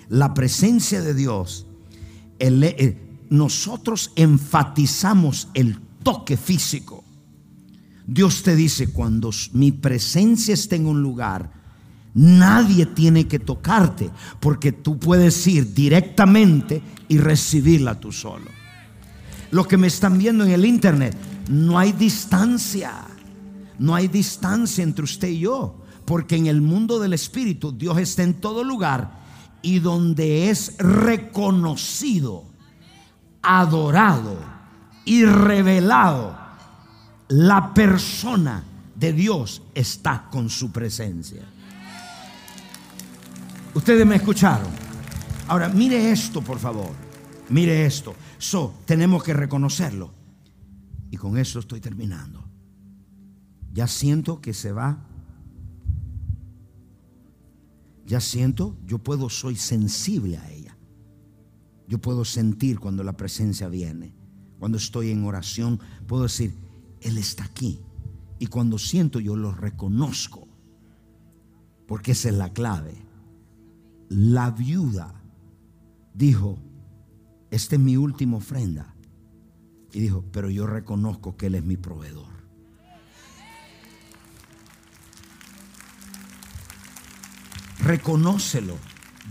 [0.09, 1.67] la presencia de Dios,
[2.39, 2.97] eh,
[3.31, 7.05] nosotros enfatizamos el toque físico.
[8.07, 11.53] Dios te dice, cuando mi presencia esté en un lugar,
[12.15, 18.58] nadie tiene que tocarte, porque tú puedes ir directamente y recibirla tú solo.
[19.51, 21.17] Lo que me están viendo en el internet,
[21.49, 22.93] no hay distancia,
[23.79, 25.83] no hay distancia entre usted y yo.
[26.05, 29.19] Porque en el mundo del Espíritu Dios está en todo lugar
[29.63, 32.45] y donde es reconocido,
[33.43, 34.39] adorado
[35.05, 36.37] y revelado,
[37.29, 41.43] la persona de Dios está con su presencia.
[43.75, 44.69] Ustedes me escucharon.
[45.47, 47.08] Ahora, mire esto, por favor.
[47.51, 48.15] Mire esto.
[48.39, 50.13] So, tenemos que reconocerlo.
[51.11, 52.45] Y con eso estoy terminando.
[53.73, 55.09] Ya siento que se va
[58.09, 60.79] ya siento, yo puedo, soy sensible a ella.
[61.87, 64.15] Yo puedo sentir cuando la presencia viene.
[64.59, 66.55] Cuando estoy en oración, puedo decir,
[67.03, 67.81] Él está aquí.
[68.39, 70.49] Y cuando siento, yo lo reconozco.
[71.87, 72.95] Porque esa es la clave.
[74.09, 75.23] La viuda
[76.15, 76.59] dijo,
[77.51, 78.95] esta es mi última ofrenda.
[79.93, 82.29] Y dijo, pero yo reconozco que Él es mi proveedor.
[87.79, 88.77] Reconócelo.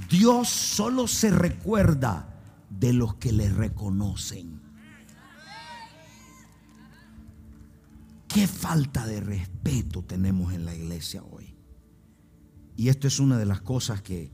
[0.10, 2.34] Dios solo se recuerda
[2.70, 4.62] de los que le reconocen.
[8.28, 11.56] Qué falta de respeto tenemos en la iglesia hoy.
[12.76, 14.32] Y esto es una de las cosas que,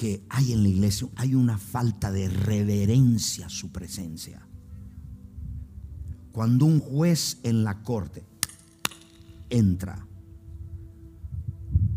[0.00, 1.08] que hay en la iglesia.
[1.16, 4.40] Hay una falta de reverencia a su presencia.
[6.32, 8.24] Cuando un juez en la corte
[9.50, 10.06] entra,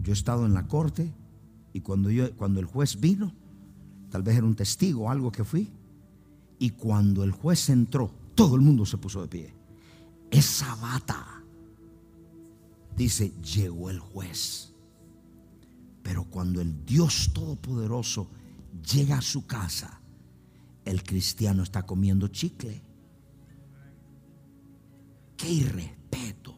[0.01, 1.13] yo he estado en la corte
[1.71, 3.33] y cuando, yo, cuando el juez vino,
[4.09, 5.71] tal vez era un testigo o algo que fui,
[6.59, 9.53] y cuando el juez entró, todo el mundo se puso de pie.
[10.29, 11.41] Esa bata,
[12.97, 14.72] dice, llegó el juez.
[16.03, 18.29] Pero cuando el Dios Todopoderoso
[18.93, 20.01] llega a su casa,
[20.83, 22.83] el cristiano está comiendo chicle.
[25.37, 26.55] Qué irrespeto.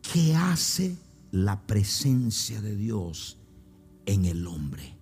[0.00, 0.96] ¿Qué hace
[1.30, 3.38] la presencia de Dios
[4.06, 4.96] en el hombre?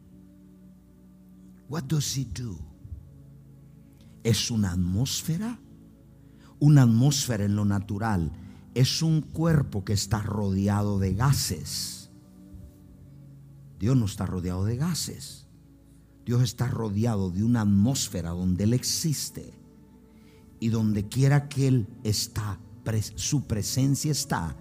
[1.68, 2.58] What does he do?
[4.24, 5.60] ¿Es una atmósfera?
[6.58, 8.32] Una atmósfera en lo natural
[8.74, 12.10] es un cuerpo que está rodeado de gases.
[13.78, 15.46] Dios no está rodeado de gases.
[16.24, 19.54] Dios está rodeado de una atmósfera donde Él existe.
[20.58, 22.58] Y donde quiera que Él está,
[23.14, 24.56] su presencia está,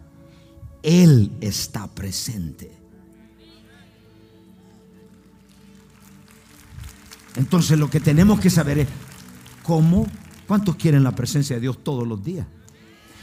[0.81, 2.71] Él está presente.
[7.35, 8.87] Entonces lo que tenemos que saber es
[9.63, 10.05] cómo,
[10.47, 12.45] ¿cuántos quieren la presencia de Dios todos los días?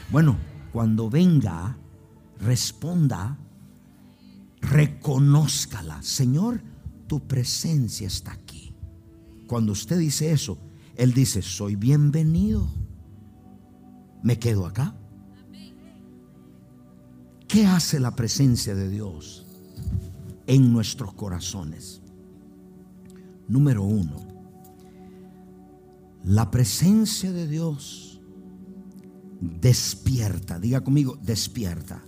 [0.09, 0.35] Bueno,
[0.71, 1.77] cuando venga,
[2.39, 3.37] responda,
[4.61, 6.01] reconózcala.
[6.01, 6.61] Señor,
[7.07, 8.73] tu presencia está aquí.
[9.47, 10.57] Cuando usted dice eso,
[10.95, 12.69] Él dice, soy bienvenido.
[14.23, 14.95] Me quedo acá.
[17.47, 19.45] ¿Qué hace la presencia de Dios
[20.47, 22.01] en nuestros corazones?
[23.49, 24.15] Número uno,
[26.23, 28.10] la presencia de Dios
[29.41, 30.59] despierta.
[30.59, 32.01] Diga conmigo, despierta.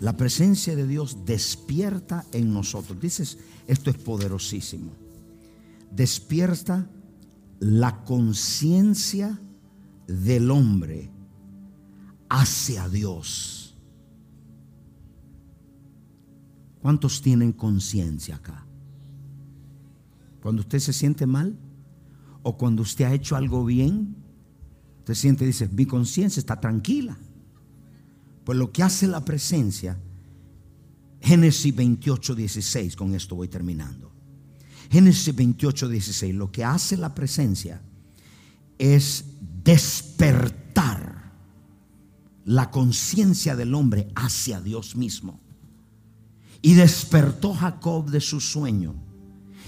[0.00, 3.00] La presencia de Dios despierta en nosotros.
[3.00, 4.92] Dices, esto es poderosísimo.
[5.90, 6.88] Despierta
[7.58, 9.40] la conciencia
[10.06, 11.10] del hombre
[12.28, 13.76] hacia Dios.
[16.80, 18.66] ¿Cuántos tienen conciencia acá?
[20.40, 21.58] Cuando usted se siente mal
[22.42, 24.16] o cuando usted ha hecho algo bien,
[25.10, 27.18] usted siente dice, mi conciencia está tranquila.
[28.44, 29.98] Pues lo que hace la presencia,
[31.20, 34.12] Génesis 28, 16, con esto voy terminando.
[34.88, 37.82] Génesis 28, 16, lo que hace la presencia
[38.78, 39.24] es
[39.64, 41.32] despertar
[42.44, 45.40] la conciencia del hombre hacia Dios mismo.
[46.62, 48.94] Y despertó Jacob de su sueño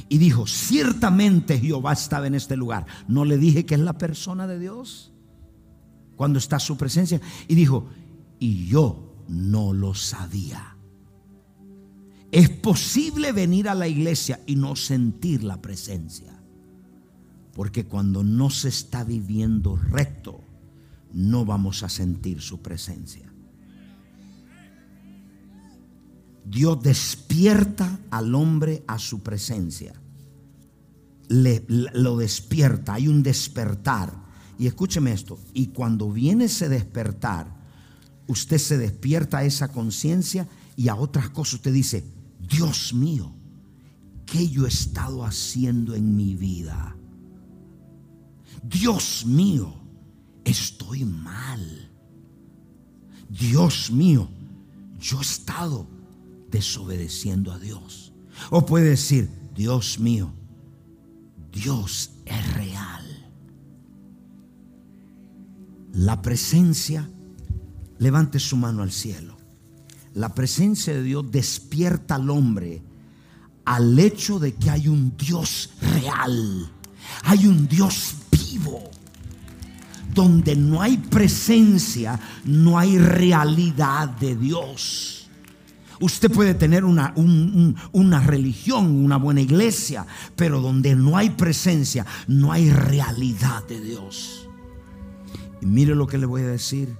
[0.08, 2.86] y dijo, ciertamente Jehová estaba en este lugar.
[3.08, 5.11] ¿No le dije que es la persona de Dios?
[6.16, 7.20] Cuando está su presencia.
[7.48, 7.88] Y dijo,
[8.38, 10.76] y yo no lo sabía.
[12.30, 16.42] Es posible venir a la iglesia y no sentir la presencia.
[17.54, 20.42] Porque cuando no se está viviendo recto,
[21.12, 23.30] no vamos a sentir su presencia.
[26.44, 29.92] Dios despierta al hombre a su presencia.
[31.28, 34.21] Lo despierta, hay un despertar.
[34.62, 37.52] Y escúcheme esto, y cuando viene ese despertar,
[38.28, 40.46] usted se despierta a esa conciencia
[40.76, 42.04] y a otras cosas usted dice,
[42.38, 43.32] Dios mío,
[44.24, 46.94] ¿qué yo he estado haciendo en mi vida?
[48.62, 49.74] Dios mío,
[50.44, 51.90] estoy mal.
[53.28, 54.28] Dios mío,
[55.00, 55.88] yo he estado
[56.52, 58.12] desobedeciendo a Dios.
[58.48, 60.32] O puede decir, Dios mío,
[61.50, 62.91] Dios es real.
[65.92, 67.08] La presencia,
[67.98, 69.36] levante su mano al cielo.
[70.14, 72.82] La presencia de Dios despierta al hombre
[73.64, 76.70] al hecho de que hay un Dios real.
[77.24, 78.90] Hay un Dios vivo.
[80.14, 85.30] Donde no hay presencia, no hay realidad de Dios.
[86.00, 87.14] Usted puede tener una,
[87.92, 90.04] una religión, una buena iglesia,
[90.36, 94.41] pero donde no hay presencia, no hay realidad de Dios.
[95.62, 96.96] Y mire lo que le voy a decir.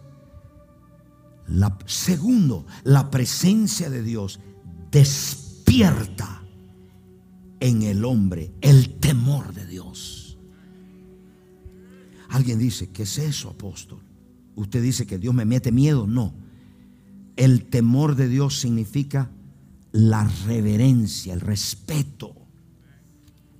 [1.49, 4.39] La, segundo, la presencia de Dios
[4.93, 6.45] despierta
[7.59, 10.39] en el hombre el temor de Dios.
[12.29, 13.99] Alguien dice, ¿qué es eso, apóstol?
[14.55, 16.07] Usted dice que Dios me mete miedo.
[16.07, 16.33] No,
[17.35, 19.33] El temor de Dios significa
[19.91, 22.37] la reverencia, el respeto,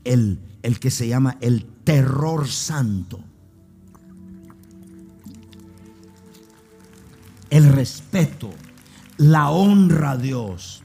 [0.05, 3.32] el, el que se llama el terror santo.
[7.53, 8.49] El respeto,
[9.19, 10.83] la honra a Dios.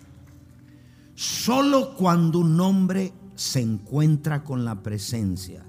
[1.15, 5.63] Solo cuando un hombre se encuentra con la presencia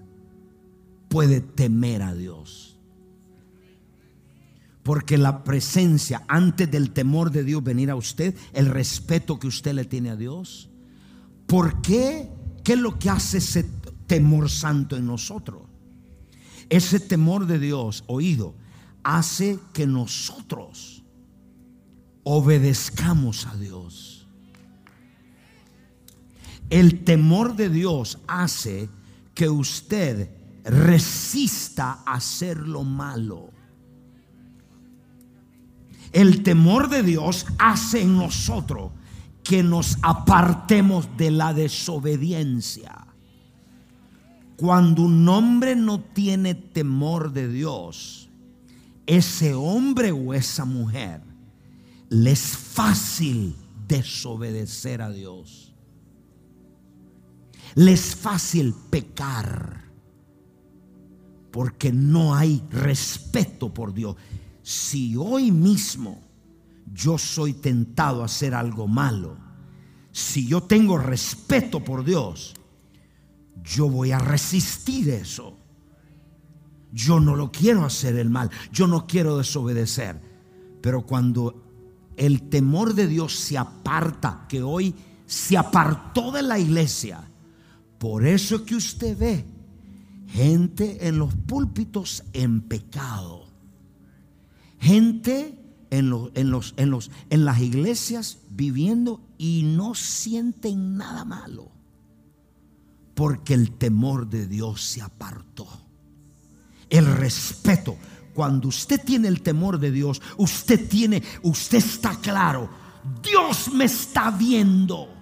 [1.09, 2.81] puede temer a Dios.
[4.83, 9.75] Porque la presencia, antes del temor de Dios venir a usted, el respeto que usted
[9.75, 10.69] le tiene a Dios.
[11.47, 12.29] ¿Por qué?
[12.65, 13.71] ¿Qué es lo que hace ese
[14.09, 15.63] temor santo en nosotros?
[16.69, 18.57] Ese temor de Dios, oído,
[19.09, 21.03] hace que nosotros
[22.25, 24.27] obedezcamos a Dios.
[26.69, 28.91] El temor de Dios hace
[29.35, 30.29] que usted
[30.63, 33.51] resista a hacer lo malo.
[36.13, 38.93] El temor de Dios hace en nosotros
[39.43, 43.07] que nos apartemos de la desobediencia.
[44.57, 48.28] Cuando un hombre no tiene temor de Dios,
[49.09, 51.23] ese hombre o esa mujer
[52.11, 53.57] le es fácil
[53.87, 55.75] desobedecer a Dios.
[57.75, 59.83] Le es fácil pecar
[61.51, 64.17] porque no hay respeto por Dios.
[64.63, 66.21] Si hoy mismo
[66.93, 69.39] yo soy tentado a hacer algo malo,
[70.13, 72.55] si yo tengo respeto por Dios,
[73.63, 75.58] yo voy a resistir eso.
[76.93, 80.21] Yo no lo quiero hacer el mal, yo no quiero desobedecer.
[80.81, 81.63] Pero cuando
[82.17, 84.95] el temor de Dios se aparta, que hoy
[85.27, 87.29] se apartó de la iglesia,
[87.99, 89.45] por eso es que usted ve
[90.29, 93.47] gente en los púlpitos en pecado,
[94.79, 95.59] gente
[95.91, 101.71] en, los, en, los, en, los, en las iglesias viviendo y no sienten nada malo,
[103.15, 105.88] porque el temor de Dios se apartó.
[106.91, 107.97] El respeto.
[108.35, 112.71] Cuando usted tiene el temor de Dios, usted tiene, usted está claro,
[113.23, 115.19] Dios me está viendo.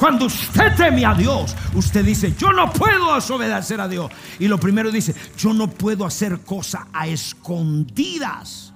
[0.00, 4.10] Cuando usted teme a Dios, usted dice, yo no puedo desobedecer a Dios.
[4.38, 8.72] Y lo primero dice, yo no puedo hacer cosas a escondidas.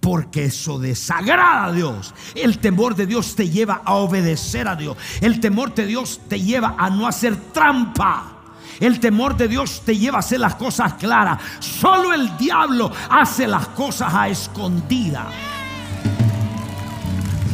[0.00, 2.14] Porque eso desagrada a Dios.
[2.34, 4.96] El temor de Dios te lleva a obedecer a Dios.
[5.20, 8.33] El temor de Dios te lleva a no hacer trampa.
[8.80, 11.40] El temor de Dios te lleva a hacer las cosas claras.
[11.60, 15.26] Solo el diablo hace las cosas a escondidas.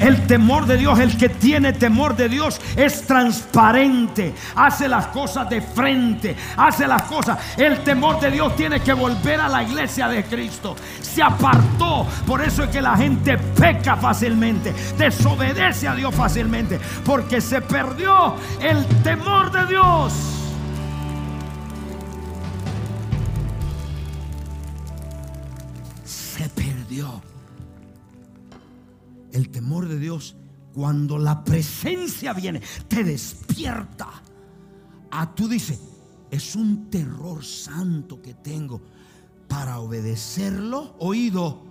[0.00, 5.48] El temor de Dios, el que tiene temor de Dios es transparente, hace las cosas
[5.50, 7.38] de frente, hace las cosas.
[7.58, 10.74] El temor de Dios tiene que volver a la iglesia de Cristo.
[11.02, 17.42] Se apartó, por eso es que la gente peca fácilmente, desobedece a Dios fácilmente, porque
[17.42, 20.39] se perdió el temor de Dios.
[29.32, 30.36] El temor de Dios,
[30.72, 34.06] cuando la presencia viene, te despierta.
[35.12, 35.80] A ah, tú dices,
[36.30, 38.80] es un terror santo que tengo
[39.48, 41.64] para obedecerlo, oído,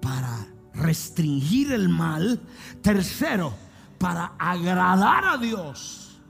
[0.00, 2.40] para restringir el mal.
[2.82, 3.54] Tercero,
[3.98, 6.20] para agradar a Dios.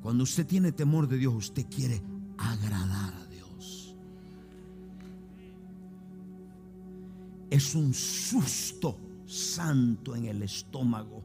[0.00, 2.00] Cuando usted tiene temor de Dios, usted quiere
[2.38, 3.96] agradar a Dios.
[7.50, 11.22] Es un susto santo en el estómago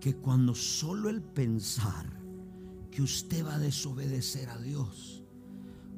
[0.00, 2.06] que cuando solo el pensar
[2.90, 5.22] que usted va a desobedecer a Dios,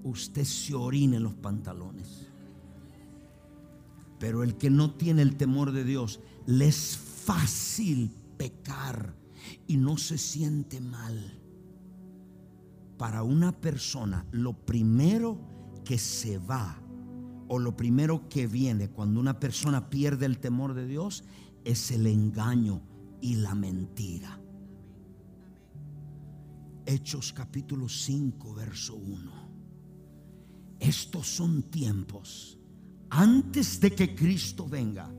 [0.04, 2.28] usted se orina en los pantalones.
[4.18, 9.14] Pero el que no tiene el temor de Dios, le es fácil pecar
[9.66, 11.40] y no se siente mal.
[12.98, 15.38] Para una persona, lo primero
[15.84, 16.82] que se va
[17.48, 21.24] o lo primero que viene cuando una persona pierde el temor de Dios
[21.64, 22.82] es el engaño
[23.20, 24.40] y la mentira.
[26.86, 29.32] Hechos capítulo 5, verso 1.
[30.78, 32.58] Estos son tiempos.
[33.10, 35.10] Antes de que Cristo venga,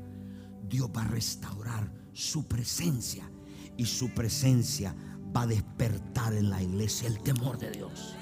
[0.68, 3.30] Dios va a restaurar su presencia
[3.78, 4.96] y su presencia
[5.36, 8.16] va a despertar en la iglesia el temor de Dios.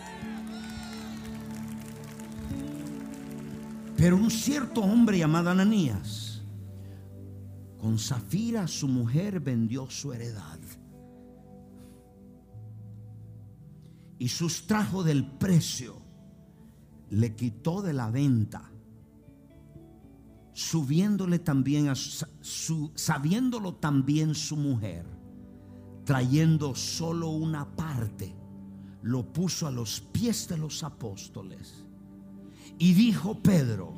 [3.98, 6.43] Pero un cierto hombre llamado Ananías,
[7.80, 10.60] con Zafira su mujer vendió su heredad
[14.20, 15.95] y sustrajo del precio,
[17.10, 18.72] le quitó de la venta
[20.54, 25.06] subiéndole también a su, sabiéndolo también su mujer,
[26.04, 28.36] trayendo solo una parte,
[29.04, 31.87] lo puso a los pies de los apóstoles.
[32.78, 33.93] Y dijo Pedro,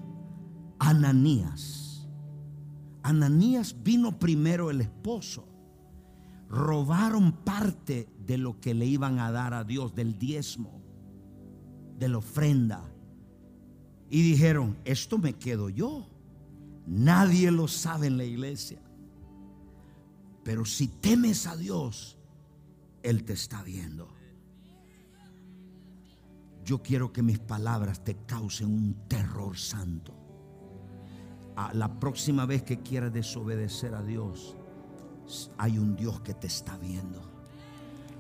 [0.80, 2.08] Ananías,
[3.04, 5.48] Ananías vino primero el esposo,
[6.50, 10.82] robaron parte de lo que le iban a dar a Dios, del diezmo,
[11.98, 12.84] de la ofrenda.
[14.10, 16.08] Y dijeron, esto me quedo yo
[16.90, 18.82] Nadie lo sabe en la iglesia.
[20.44, 22.18] Pero si temes a Dios,
[23.04, 24.10] Él te está viendo.
[26.70, 30.14] Yo quiero que mis palabras te causen un terror santo.
[31.56, 34.56] A la próxima vez que quieras desobedecer a Dios,
[35.58, 37.24] hay un Dios que te está viendo.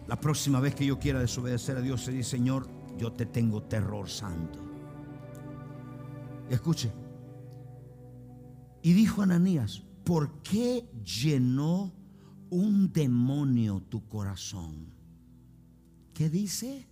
[0.07, 3.61] La próxima vez que yo quiera desobedecer a Dios, se dice, Señor, yo te tengo
[3.61, 4.57] terror santo.
[6.49, 6.91] Escuche,
[8.81, 11.93] y dijo Ananías, ¿por qué llenó
[12.49, 14.95] un demonio tu corazón?
[16.15, 16.88] ¿Qué dice?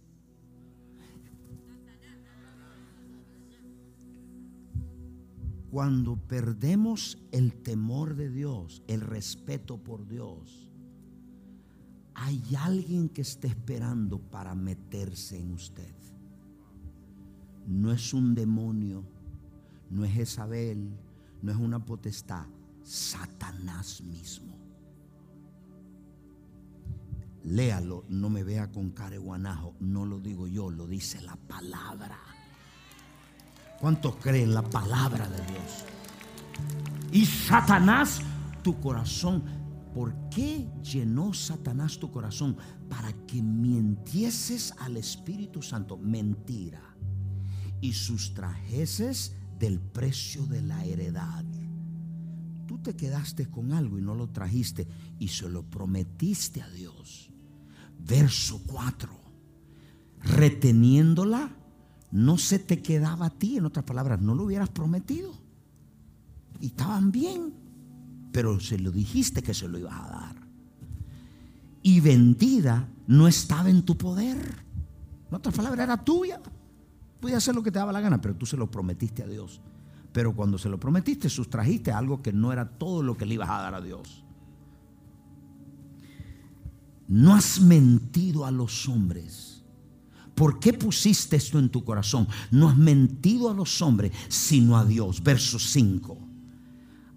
[5.72, 10.70] Cuando perdemos el temor de Dios, el respeto por Dios,
[12.14, 15.94] hay alguien que está esperando para meterse en usted.
[17.68, 19.04] No es un demonio,
[19.90, 20.98] no es Isabel
[21.42, 22.46] no es una potestad,
[22.84, 24.56] Satanás mismo.
[27.44, 32.20] Léalo, no me vea con cara guanajo, no lo digo yo, lo dice la palabra.
[33.80, 35.86] ¿Cuántos creen la palabra de Dios?
[37.12, 38.22] Y Satanás,
[38.64, 39.44] tu corazón,
[39.94, 42.58] ¿por qué llenó Satanás tu corazón?
[42.90, 46.82] Para que mintieses al Espíritu Santo, mentira,
[47.80, 51.46] y sustrajeses del precio de la heredad.
[52.68, 54.88] Tú te quedaste con algo y no lo trajiste
[55.20, 57.32] y se lo prometiste a Dios.
[58.00, 59.10] Verso 4.
[60.20, 61.56] Reteniéndola,
[62.12, 65.32] no se te quedaba a ti, en otras palabras, no lo hubieras prometido.
[66.60, 67.54] Y estaban bien,
[68.32, 70.36] pero se lo dijiste que se lo ibas a dar.
[71.82, 74.38] Y vendida no estaba en tu poder.
[75.30, 76.42] En otras palabras, era tuya.
[77.20, 79.62] Podía hacer lo que te daba la gana, pero tú se lo prometiste a Dios.
[80.14, 83.50] Pero cuando se lo prometiste, sustrajiste algo que no era todo lo que le ibas
[83.50, 84.24] a dar a Dios.
[87.08, 89.57] No has mentido a los hombres.
[90.38, 92.28] ¿Por qué pusiste esto en tu corazón?
[92.52, 95.24] No has mentido a los hombres, sino a Dios.
[95.24, 96.16] Verso 5.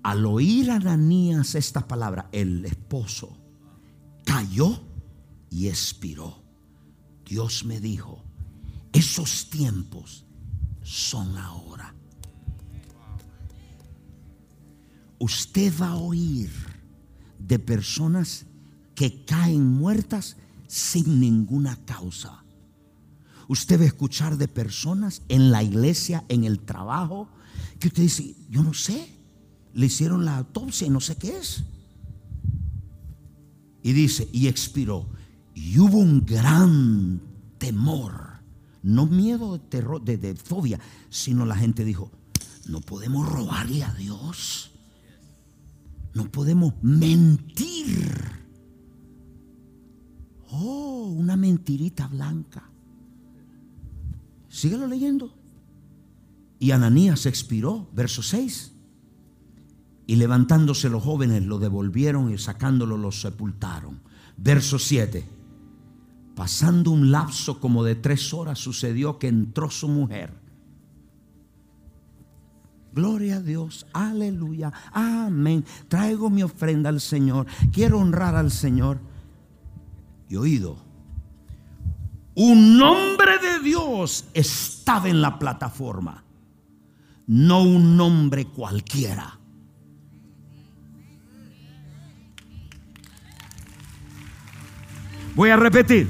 [0.02, 3.36] Al oír a Ananías esta palabra, el esposo
[4.24, 4.82] cayó
[5.50, 6.42] y expiró.
[7.26, 8.24] Dios me dijo,
[8.90, 10.24] esos tiempos
[10.82, 11.94] son ahora.
[15.18, 16.50] Usted va a oír
[17.38, 18.46] de personas
[18.94, 22.44] que caen muertas sin ninguna causa.
[23.50, 27.28] Usted va a escuchar de personas en la iglesia, en el trabajo,
[27.80, 29.08] que usted dice, yo no sé,
[29.74, 31.64] le hicieron la autopsia y no sé qué es.
[33.82, 35.08] Y dice, y expiró.
[35.52, 37.20] Y hubo un gran
[37.58, 38.30] temor
[38.84, 40.78] no miedo de terror, de, fobia,
[41.08, 42.12] sino la gente dijo,
[42.66, 44.70] no podemos robarle a Dios.
[46.14, 48.14] No podemos mentir.
[50.50, 52.69] Oh, una mentirita blanca.
[54.50, 55.32] Síguelo leyendo.
[56.58, 58.74] Y Ananías expiró, verso 6.
[60.06, 64.02] Y levantándose los jóvenes lo devolvieron y sacándolo lo sepultaron.
[64.36, 65.24] Verso 7.
[66.34, 70.34] Pasando un lapso como de tres horas sucedió que entró su mujer.
[72.92, 75.64] Gloria a Dios, aleluya, amén.
[75.86, 78.98] Traigo mi ofrenda al Señor, quiero honrar al Señor.
[80.28, 80.89] Y oído,
[82.42, 86.24] un hombre de Dios estaba en la plataforma,
[87.26, 89.38] no un nombre cualquiera.
[95.34, 96.08] Voy a repetir.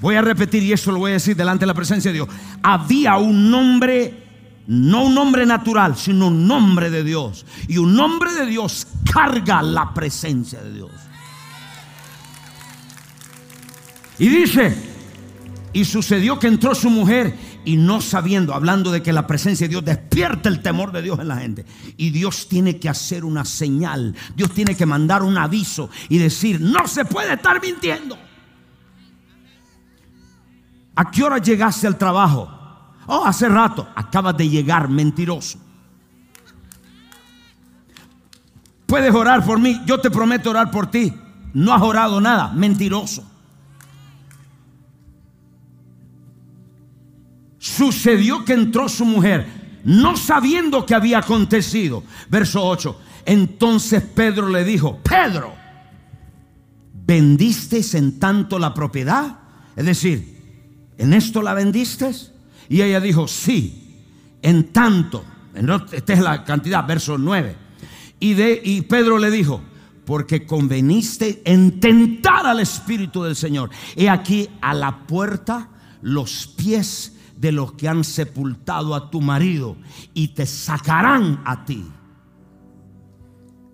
[0.00, 2.28] Voy a repetir y eso lo voy a decir delante de la presencia de Dios.
[2.64, 4.24] Había un nombre,
[4.66, 7.46] no un nombre natural, sino un nombre de Dios.
[7.68, 10.90] Y un nombre de Dios carga la presencia de Dios.
[14.18, 14.95] Y dice,
[15.76, 19.72] y sucedió que entró su mujer y no sabiendo, hablando de que la presencia de
[19.72, 21.66] Dios despierta el temor de Dios en la gente.
[21.98, 26.62] Y Dios tiene que hacer una señal, Dios tiene que mandar un aviso y decir,
[26.62, 28.16] no se puede estar mintiendo.
[30.94, 32.50] ¿A qué hora llegaste al trabajo?
[33.04, 33.86] Oh, hace rato.
[33.94, 35.58] Acabas de llegar, mentiroso.
[38.86, 41.12] Puedes orar por mí, yo te prometo orar por ti.
[41.52, 43.35] No has orado nada, mentiroso.
[47.66, 49.44] Sucedió que entró su mujer,
[49.82, 52.04] no sabiendo que había acontecido.
[52.30, 53.00] Verso 8.
[53.24, 55.52] Entonces Pedro le dijo, Pedro,
[56.92, 59.40] ¿vendiste en tanto la propiedad?
[59.74, 62.08] Es decir, ¿en esto la vendiste?
[62.68, 64.04] Y ella dijo, sí,
[64.42, 65.24] en tanto.
[65.90, 67.56] Esta es la cantidad, verso 9.
[68.20, 69.60] Y, y Pedro le dijo,
[70.04, 73.70] porque conveniste en tentar al Espíritu del Señor.
[73.96, 75.68] He aquí a la puerta
[76.00, 79.76] los pies de los que han sepultado a tu marido
[80.14, 81.84] y te sacarán a ti.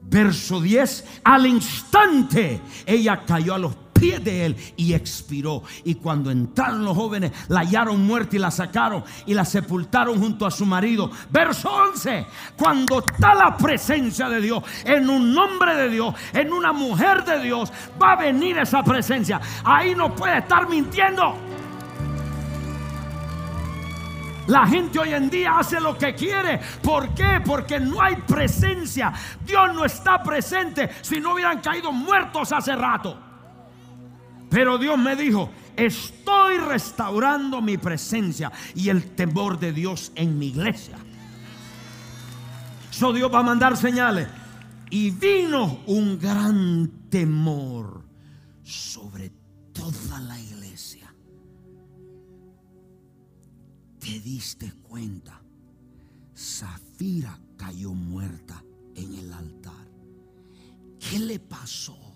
[0.02, 3.76] Verso 10, al instante ella cayó a los
[4.10, 5.62] de él y expiró.
[5.84, 10.44] Y cuando entraron los jóvenes, la hallaron muerta y la sacaron y la sepultaron junto
[10.46, 11.10] a su marido.
[11.30, 16.72] Verso 11, cuando está la presencia de Dios, en un nombre de Dios, en una
[16.72, 19.40] mujer de Dios, va a venir esa presencia.
[19.64, 21.36] Ahí no puede estar mintiendo.
[24.48, 26.60] La gente hoy en día hace lo que quiere.
[26.82, 27.40] ¿Por qué?
[27.44, 29.12] Porque no hay presencia.
[29.44, 33.18] Dios no está presente si no hubieran caído muertos hace rato.
[34.50, 40.48] Pero Dios me dijo, estoy restaurando mi presencia y el temor de Dios en mi
[40.48, 40.96] iglesia.
[42.90, 44.28] So Dios va a mandar señales.
[44.90, 48.04] Y vino un gran temor
[48.62, 49.32] sobre
[49.72, 50.61] toda la iglesia.
[54.02, 55.40] Te diste cuenta.
[56.36, 58.62] Zafira cayó muerta
[58.94, 59.88] en el altar.
[60.98, 62.12] ¿Qué le pasó?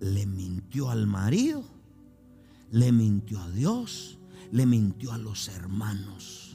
[0.00, 1.62] le mintió al marido,
[2.70, 4.18] le mintió a Dios,
[4.50, 6.46] le mintió a los hermanos.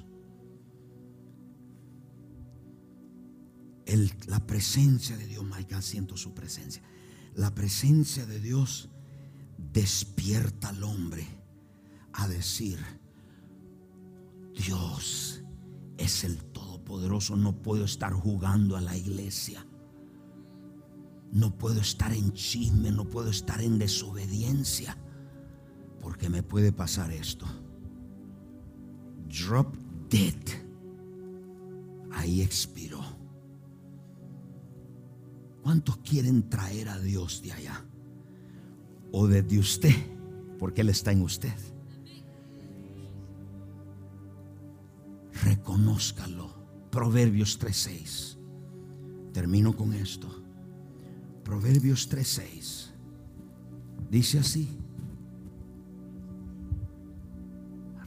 [4.27, 6.81] la presencia de Dios, my siento su presencia.
[7.35, 8.89] La presencia de Dios
[9.57, 11.25] despierta al hombre
[12.11, 12.79] a decir,
[14.55, 15.43] Dios
[15.97, 19.65] es el Todopoderoso, no puedo estar jugando a la iglesia.
[21.31, 24.97] No puedo estar en chisme, no puedo estar en desobediencia,
[25.99, 27.45] porque me puede pasar esto.
[29.27, 29.75] Drop
[30.09, 30.35] dead.
[32.11, 33.01] Ahí expiró.
[35.61, 37.83] ¿Cuántos quieren traer a Dios de allá?
[39.11, 39.95] O desde usted,
[40.59, 41.53] porque Él está en usted.
[45.43, 46.53] Reconózcalo.
[46.89, 48.37] Proverbios 3:6.
[49.33, 50.29] Termino con esto.
[51.43, 52.91] Proverbios 3:6.
[54.09, 54.79] Dice así.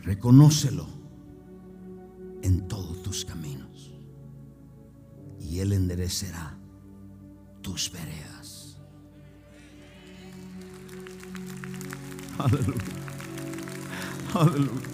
[0.03, 0.87] Reconócelo
[2.43, 3.93] en todos tus caminos
[5.39, 6.57] y Él enderecerá
[7.61, 8.81] tus veredas.
[12.39, 12.85] Aleluya.
[14.35, 14.88] Aleluya.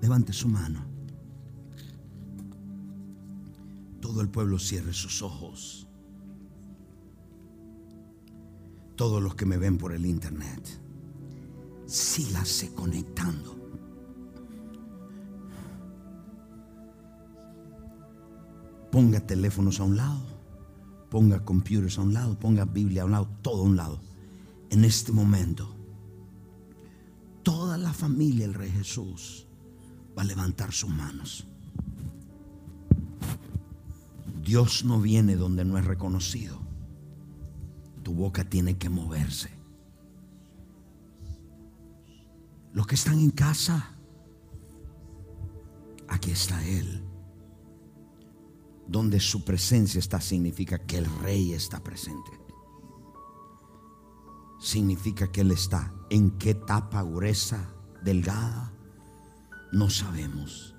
[0.00, 0.88] Levante su mano.
[4.08, 5.86] todo el pueblo cierre sus ojos.
[8.96, 10.80] Todos los que me ven por el internet,
[11.86, 13.54] sígase conectando.
[18.90, 20.22] Ponga teléfonos a un lado,
[21.10, 24.00] ponga computers a un lado, ponga Biblia a un lado, todo a un lado.
[24.70, 25.68] En este momento,
[27.42, 29.47] toda la familia del Rey Jesús
[30.16, 31.46] va a levantar sus manos.
[34.48, 36.58] Dios no viene donde no es reconocido.
[38.02, 39.50] Tu boca tiene que moverse.
[42.72, 43.90] Los que están en casa,
[46.08, 47.04] aquí está Él.
[48.86, 52.30] Donde su presencia está significa que el rey está presente.
[54.58, 55.92] Significa que Él está.
[56.08, 58.72] ¿En qué etapa gruesa, delgada?
[59.72, 60.74] No sabemos.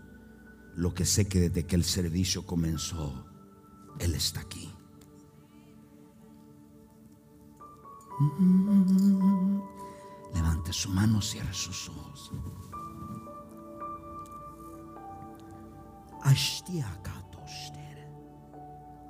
[0.76, 3.26] Lo que sé que desde que el servicio comenzó,
[4.00, 4.72] él está aquí.
[10.34, 12.32] Levante su mano, cierre sus ojos.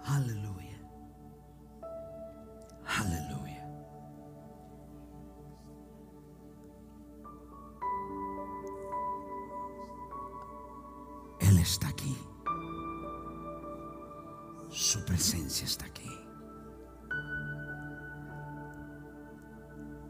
[0.06, 0.80] Aleluya.
[2.86, 3.39] Aleluya.
[11.60, 12.18] Está aquí.
[14.70, 16.10] Su presencia está aquí.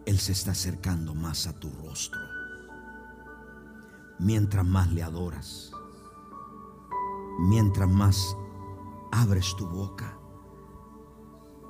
[0.05, 2.19] Él se está acercando más a tu rostro.
[4.19, 5.71] Mientras más le adoras,
[7.39, 8.37] mientras más
[9.11, 10.19] abres tu boca,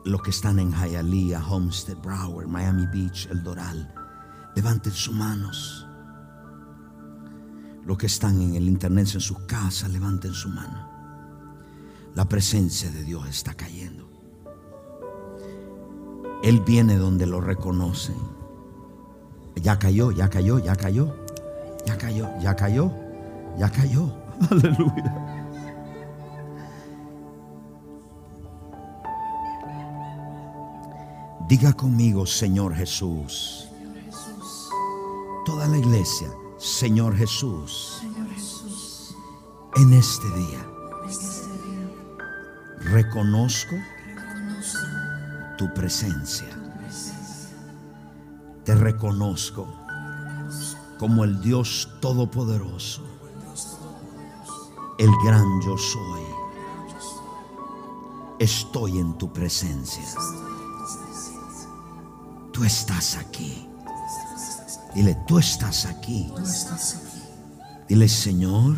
[0.04, 3.94] los que están en Hialeah, Homestead, Broward, Miami Beach, El Doral,
[4.56, 5.89] levanten sus manos.
[7.90, 10.88] Los que están en el internet en sus casas, levanten su mano.
[12.14, 14.08] La presencia de Dios está cayendo.
[16.44, 18.14] Él viene donde lo reconocen.
[19.56, 21.16] Ya cayó, ya cayó, ya cayó.
[21.88, 22.94] Ya cayó, ya cayó,
[23.58, 24.14] ya cayó.
[24.52, 25.48] Aleluya.
[31.48, 33.68] Diga conmigo, Señor Jesús.
[35.44, 36.28] Toda la iglesia,
[36.60, 38.02] Señor Jesús.
[39.78, 40.68] En este día,
[42.82, 43.78] reconozco
[45.58, 46.50] tu presencia.
[48.66, 49.74] Te reconozco
[50.98, 53.04] como el Dios Todopoderoso,
[54.98, 56.24] el gran yo soy.
[58.38, 60.04] Estoy en tu presencia.
[62.52, 63.69] Tú estás aquí.
[64.94, 66.32] Dile, tú estás aquí.
[67.88, 68.78] Dile, Señor,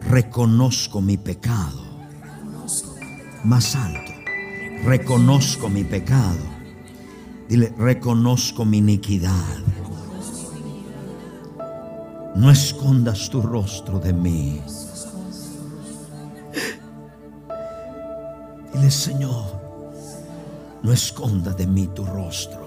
[0.00, 1.86] reconozco mi pecado.
[3.44, 4.12] Más alto.
[4.84, 6.38] Reconozco mi pecado.
[7.48, 9.58] Dile, reconozco mi iniquidad.
[12.34, 14.60] No escondas tu rostro de mí.
[18.74, 19.60] Dile, Señor,
[20.82, 22.57] no esconda de mí tu rostro.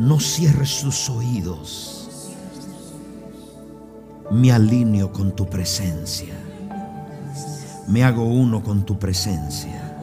[0.00, 2.08] No cierres tus oídos.
[4.30, 6.34] Me alineo con tu presencia.
[7.86, 9.98] Me hago uno con tu presencia.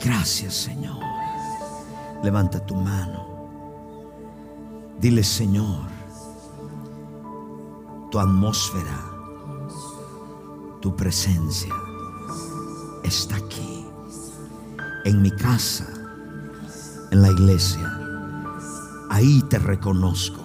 [0.00, 0.98] Gracias Señor.
[2.24, 3.24] Levanta tu mano.
[5.00, 5.86] Dile Señor,
[8.10, 9.00] tu atmósfera,
[10.80, 11.72] tu presencia
[13.04, 13.86] está aquí
[15.04, 15.86] en mi casa,
[17.12, 18.07] en la iglesia.
[19.18, 20.40] Ahí te reconozco.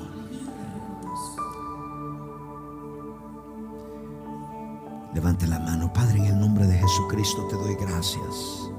[5.14, 5.94] Levante la mano.
[5.94, 8.72] Padre, en el nombre de Jesucristo te doy gracias.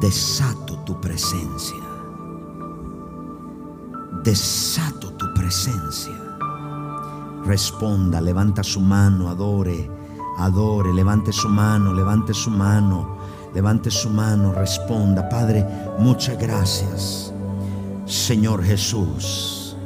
[0.00, 1.82] Desato tu presencia.
[4.22, 6.14] Desato tu presencia.
[7.44, 9.90] Responda, levanta su mano, adore,
[10.38, 13.18] adore, levante su mano, levante su mano.
[13.52, 15.66] Levante su mano, responda, Padre,
[15.98, 17.29] muchas gracias.
[18.10, 19.76] Señor Jesús,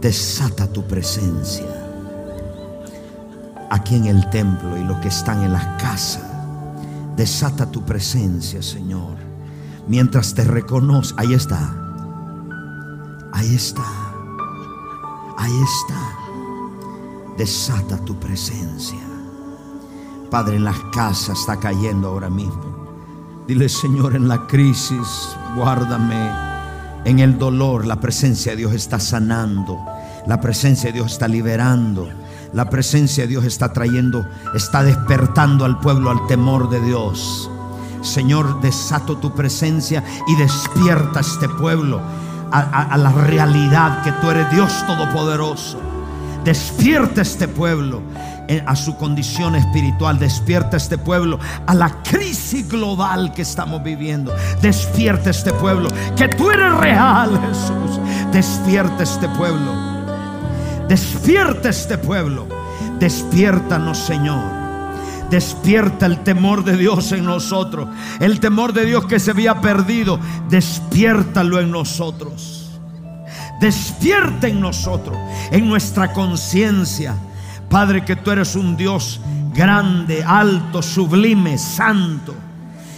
[0.00, 1.64] desata tu presencia
[3.70, 6.20] aquí en el templo y los que están en la casa.
[7.16, 9.14] Desata tu presencia, Señor.
[9.86, 11.72] Mientras te reconoce, ahí está.
[13.32, 13.86] Ahí está.
[15.38, 16.18] Ahí está.
[17.38, 18.98] Desata tu presencia.
[20.28, 23.44] Padre, en las casas está cayendo ahora mismo.
[23.46, 26.43] Dile, Señor, en la crisis, guárdame.
[27.04, 29.78] En el dolor, la presencia de Dios está sanando.
[30.26, 32.08] La presencia de Dios está liberando.
[32.54, 37.50] La presencia de Dios está trayendo, está despertando al pueblo al temor de Dios.
[38.00, 42.00] Señor, desato tu presencia y despierta a este pueblo
[42.52, 45.78] a, la realidad que tú eres Dios Todopoderoso.
[46.44, 48.02] Despierta este pueblo
[48.66, 50.18] a su condición espiritual.
[50.18, 54.32] Despierta este pueblo a la crisis global que estamos viviendo.
[54.60, 58.00] Despierta este pueblo, que tú eres real, Jesús.
[58.32, 59.72] Despierta este pueblo.
[60.88, 62.46] Despierta este pueblo.
[62.98, 64.64] Despiértanos, Señor.
[65.30, 67.88] Despierta el temor de Dios en nosotros.
[68.20, 70.18] El temor de Dios que se había perdido.
[70.48, 72.80] Despiértalo en nosotros.
[73.60, 75.16] Despierta en nosotros,
[75.50, 77.14] en nuestra conciencia
[77.74, 79.20] Padre, que tú eres un Dios
[79.52, 82.32] grande, alto, sublime, santo.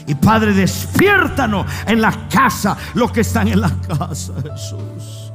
[0.06, 5.32] Y Padre, despiértanos en la casa, los que están en la casa, Jesús.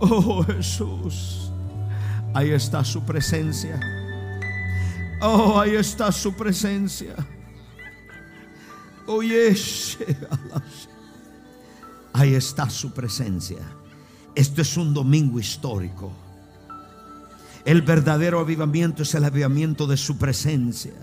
[0.00, 1.52] Oh Jesús,
[2.34, 3.78] ahí está su presencia.
[5.20, 7.14] Oh, ahí está su presencia.
[9.06, 9.54] Oye,
[12.14, 13.60] ahí está su presencia.
[14.34, 16.21] Esto es un domingo histórico.
[17.64, 20.94] El verdadero avivamiento es el avivamiento de su presencia.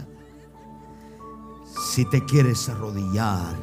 [1.93, 3.55] Si te quieres arrodillar,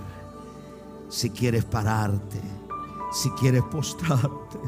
[1.08, 2.40] si quieres pararte,
[3.12, 4.58] si quieres postrarte.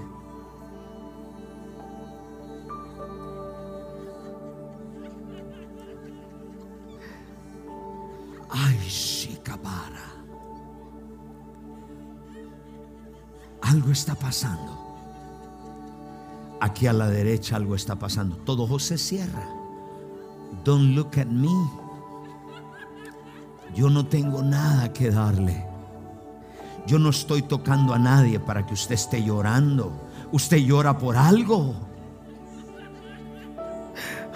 [8.51, 10.05] Ay, shikabara.
[13.62, 14.88] Algo está pasando.
[16.61, 18.36] Aquí a la derecha algo está pasando.
[18.36, 19.48] Todo ojo se cierra.
[20.64, 21.48] Don't look at me.
[23.74, 25.64] Yo no tengo nada que darle.
[26.86, 29.92] Yo no estoy tocando a nadie para que usted esté llorando.
[30.32, 31.74] Usted llora por algo.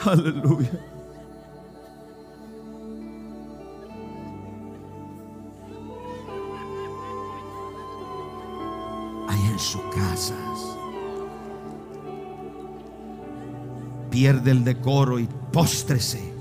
[0.04, 0.70] Aleluya.
[9.28, 10.81] Ahí en sus casas.
[14.12, 16.32] Pierde el decoro y póstrese.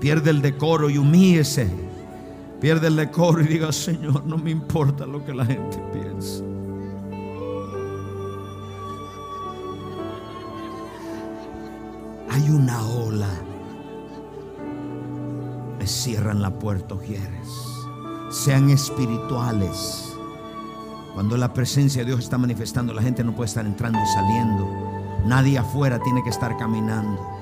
[0.00, 1.70] Pierde el decoro y humíese.
[2.62, 6.42] Pierde el decoro y diga, Señor, no me importa lo que la gente piensa.
[12.30, 13.28] Hay una ola.
[15.78, 17.48] Me cierran la puerta, quieres.
[18.30, 20.14] Sean espirituales.
[21.12, 25.09] Cuando la presencia de Dios está manifestando, la gente no puede estar entrando y saliendo.
[25.24, 27.40] Nadie afuera tiene que estar caminando.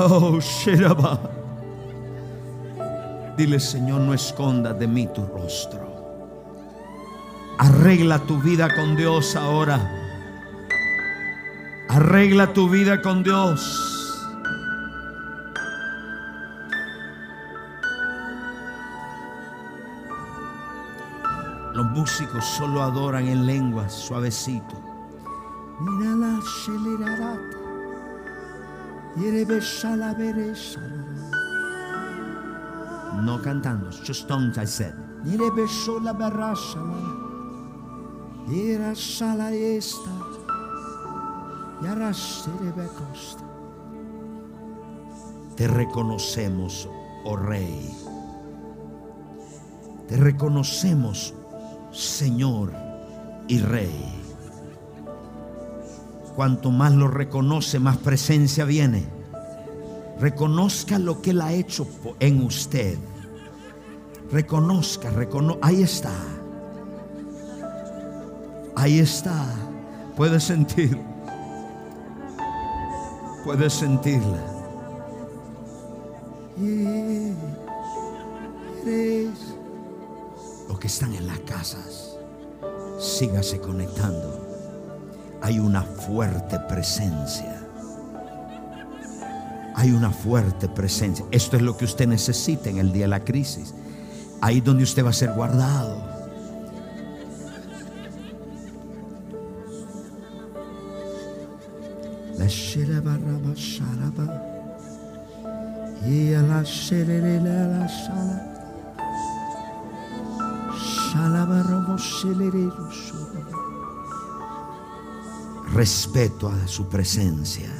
[0.00, 1.18] Oh, Shiraba.
[3.36, 5.88] Dile, Señor, no escondas de mí tu rostro.
[7.58, 9.80] Arregla tu vida con Dios ahora.
[11.88, 13.97] Arregla tu vida con Dios.
[22.56, 24.74] Solo adoran en lenguas, suavecito.
[25.80, 27.58] Mira la acelerarata.
[33.22, 34.94] No cantando, just tongues I said.
[36.02, 36.12] la
[38.50, 40.10] Era sala esta.
[42.88, 43.44] costa.
[45.56, 46.88] Te reconocemos,
[47.24, 47.94] oh Rey.
[50.08, 51.34] Te reconocemos,
[51.92, 52.72] Señor
[53.48, 54.14] y Rey.
[56.36, 59.04] Cuanto más lo reconoce, más presencia viene.
[60.20, 61.86] Reconozca lo que Él ha hecho
[62.20, 62.96] en usted.
[64.30, 65.66] Reconozca, reconozca.
[65.66, 66.12] Ahí está.
[68.76, 69.46] Ahí está.
[70.16, 70.98] Puede sentir.
[73.44, 74.58] Puede sentirla.
[80.68, 82.18] Los que están en las casas,
[83.00, 84.46] sígase conectando.
[85.40, 87.62] Hay una fuerte presencia.
[89.74, 91.24] Hay una fuerte presencia.
[91.30, 93.74] Esto es lo que usted necesita en el día de la crisis.
[94.40, 96.18] Ahí donde usted va a ser guardado.
[102.36, 102.46] La.
[106.06, 106.62] Y la
[107.40, 108.57] la.
[115.72, 117.70] Respeto a su presencia.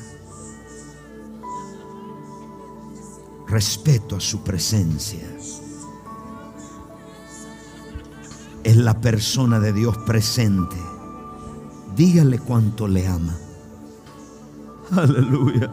[3.47, 5.27] Respeto a su presencia.
[8.65, 10.77] Es la persona de Dios presente.
[11.97, 13.37] Dígale cuánto le ama.
[14.91, 15.71] Aleluya.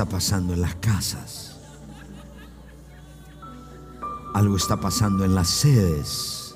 [0.00, 1.56] Está pasando en las casas.
[4.32, 6.54] Algo está pasando en las sedes.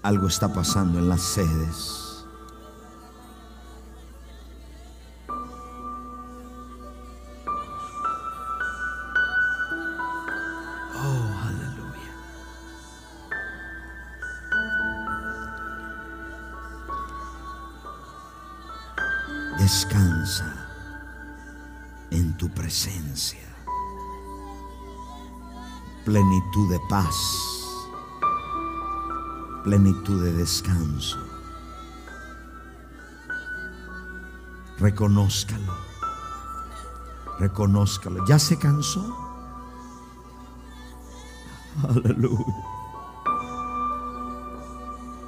[0.00, 2.05] Algo está pasando en las sedes.
[29.66, 31.18] Plenitud de descanso.
[34.78, 35.74] Reconózcalo,
[37.40, 38.24] reconózcalo.
[38.26, 39.04] ¿Ya se cansó?
[41.82, 42.54] Aleluya.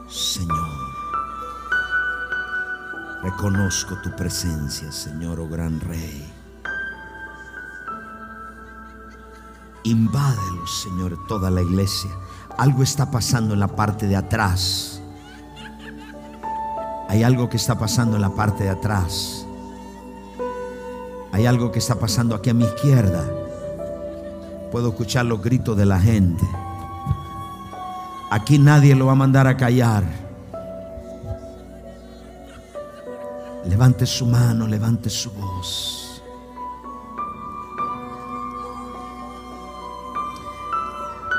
[0.07, 0.69] Señor,
[3.25, 6.33] reconozco tu presencia, Señor, oh gran Rey.
[9.83, 12.13] Invádelo, Señor, toda la iglesia.
[12.59, 15.01] Algo está pasando en la parte de atrás.
[17.09, 19.47] Hay algo que está pasando en la parte de atrás.
[21.31, 23.25] Hay algo que está pasando aquí a mi izquierda.
[24.73, 26.45] Puedo escuchar los gritos de la gente.
[28.31, 30.03] Aquí nadie lo va a mandar a callar.
[33.67, 35.98] Levante su mano, levante su voz.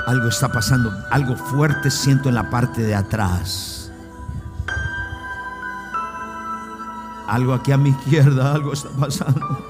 [0.10, 3.91] Algo está pasando, algo fuerte siento en la parte de atrás.
[7.28, 9.69] Algo aquí a mi izquierda, algo está pasando.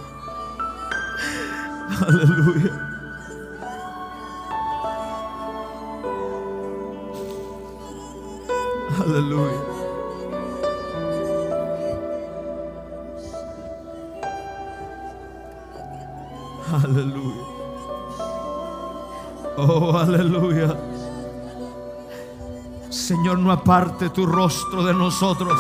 [23.70, 25.60] Aparte tu rostro de nosotros.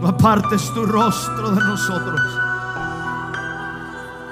[0.00, 2.20] No apartes tu rostro de nosotros.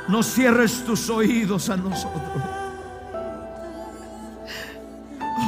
[0.08, 2.42] No cierres tus oídos a nosotros.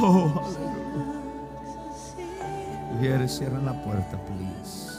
[0.01, 1.19] Oh, aleluya.
[2.93, 4.98] Mujeres, cierran la puerta, please.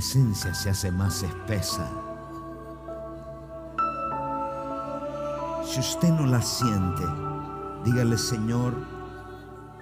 [0.00, 1.86] Presencia se hace más espesa.
[5.62, 7.04] Si usted no la siente,
[7.84, 8.72] dígale, Señor,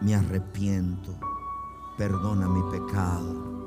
[0.01, 1.13] me arrepiento,
[1.97, 3.58] perdona mi pecado.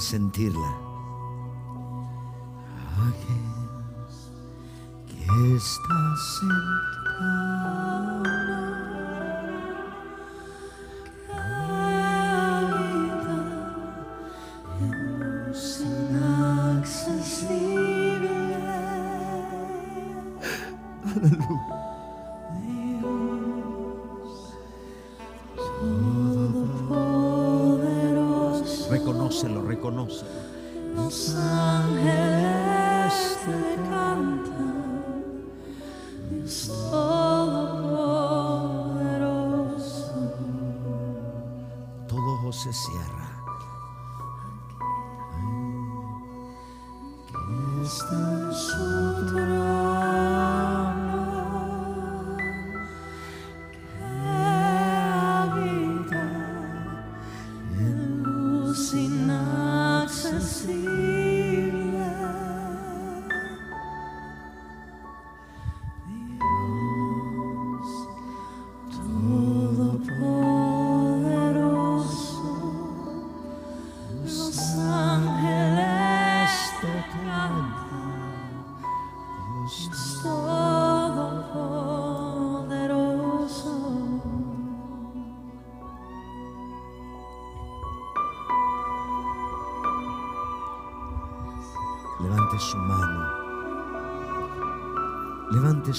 [0.00, 0.88] Sentirla.
[5.06, 6.97] Que estás Reconócelo,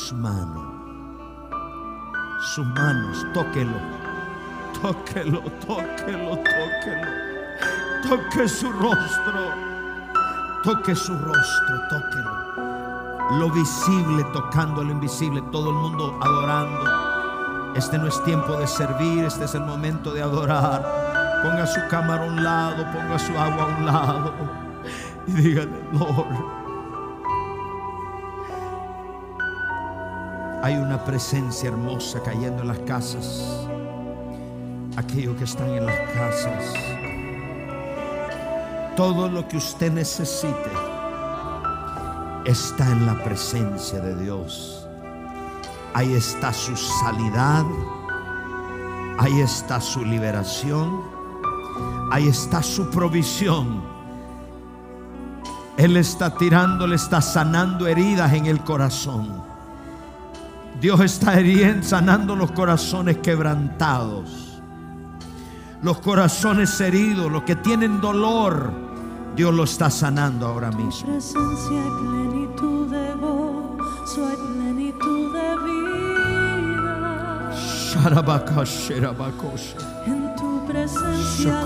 [0.10, 0.80] Levante su mano.
[2.42, 3.74] Sus manos, tóquelo.
[4.82, 7.08] Tóquelo, tóquelo, tóquelo.
[8.08, 9.54] Toque su rostro.
[10.64, 13.40] Toque su rostro, tóquelo.
[13.40, 15.42] Lo visible tocando lo invisible.
[15.52, 17.76] Todo el mundo adorando.
[17.76, 21.42] Este no es tiempo de servir, este es el momento de adorar.
[21.44, 24.34] Ponga su cámara a un lado, ponga su agua a un lado.
[25.28, 26.59] Y dígale, Lord.
[30.62, 33.44] Hay una presencia hermosa cayendo en las casas.
[34.98, 36.74] Aquellos que están en las casas.
[38.98, 40.70] Todo lo que usted necesite
[42.44, 44.86] está en la presencia de Dios.
[45.94, 47.64] Ahí está su sanidad.
[49.18, 51.04] Ahí está su liberación.
[52.12, 53.82] Ahí está su provisión.
[55.78, 59.49] Él está tirando, le está sanando heridas en el corazón.
[60.82, 64.62] Dios está heriendo, sanando los corazones quebrantados.
[65.82, 68.72] Los corazones heridos, los que tienen dolor,
[69.36, 71.02] Dios lo está sanando ahora mismo.
[71.02, 77.52] Tu presencia y plenitud de gozo, hay plenitud de vida.
[80.06, 81.62] En tu presencia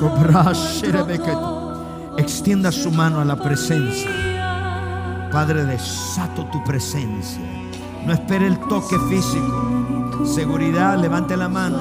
[2.17, 5.29] Extienda su mano a la presencia.
[5.31, 7.63] Padre, desato tu presencia
[8.05, 10.25] no espere el toque físico.
[10.25, 11.79] Seguridad, levante la mano.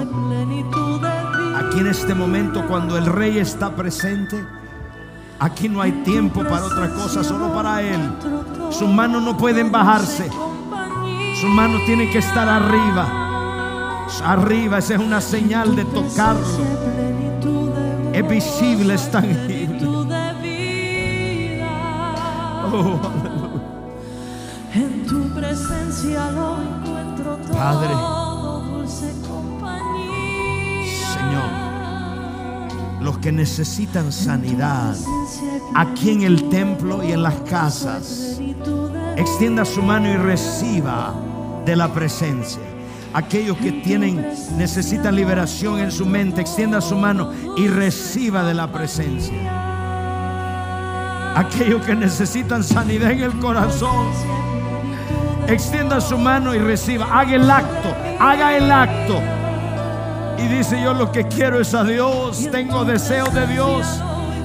[1.56, 4.44] Aquí en este momento, cuando el rey está presente,
[5.38, 8.00] aquí no hay tiempo para otra cosa, solo para él.
[8.70, 10.28] Sus manos no pueden bajarse.
[11.40, 14.06] Sus manos tienen que estar arriba.
[14.24, 16.46] Arriba, esa es una señal de tocarlo.
[18.12, 19.88] Es visible, es tangible.
[22.74, 23.00] Oh,
[26.02, 27.56] presencia lo encuentro todo.
[27.56, 27.94] Padre.
[28.72, 30.92] Dulce compañía.
[31.14, 34.96] Señor, los que necesitan sanidad
[35.74, 38.40] aquí en el templo y en las casas,
[39.16, 41.14] extienda su mano y reciba
[41.64, 42.62] de la presencia.
[43.14, 44.26] Aquellos que tienen
[44.56, 49.60] necesitan liberación en su mente, extienda su mano y reciba de la presencia.
[51.36, 54.06] Aquellos que necesitan sanidad en el corazón,
[55.48, 57.06] extienda su mano y reciba.
[57.06, 59.20] Haga el acto, haga el acto.
[60.38, 63.86] Y dice yo lo que quiero es a Dios, tengo deseo de Dios.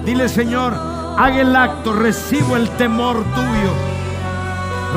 [0.06, 0.74] Dile Señor,
[1.18, 3.74] haga el acto, recibo el temor tuyo.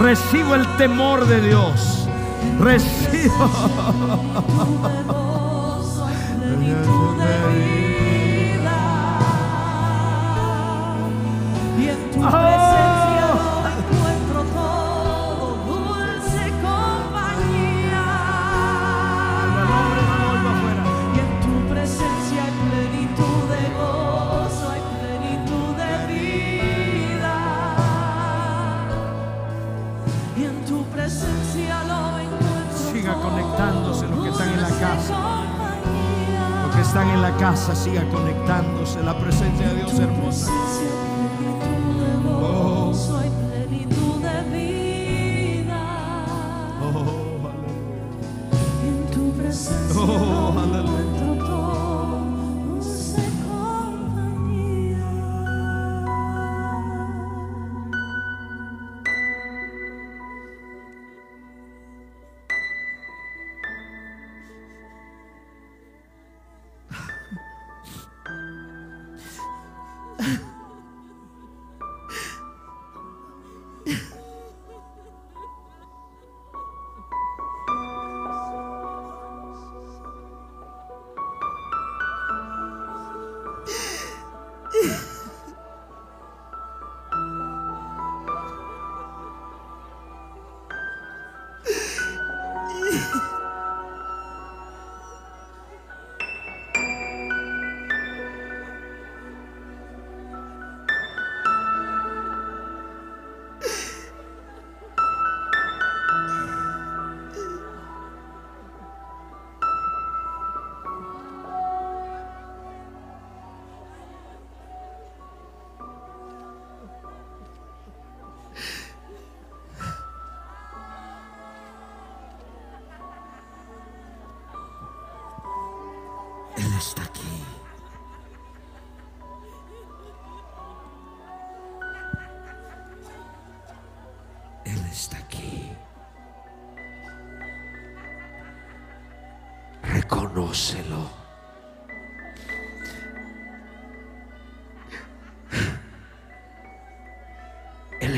[0.01, 2.09] Recibo el temor de Dios.
[2.59, 3.51] Recibo.
[12.21, 12.60] gozo
[36.91, 39.01] están en la casa, siga conectándose.
[39.05, 40.51] La presencia de Dios hermosa.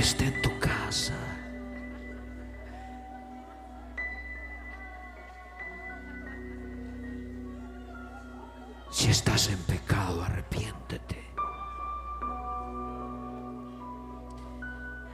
[0.02, 1.14] Él está en tu casa.
[8.90, 11.24] Si estás en pecado, arrepiéntete.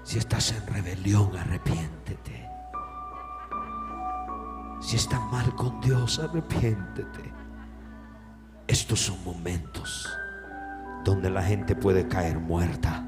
[0.04, 2.48] Si estás en rebelión, arrepiéntete.
[4.80, 7.30] Si estás mal con Dios, arrepiéntete.
[8.66, 10.08] Estos son momentos
[11.04, 13.07] donde la gente puede caer muerta.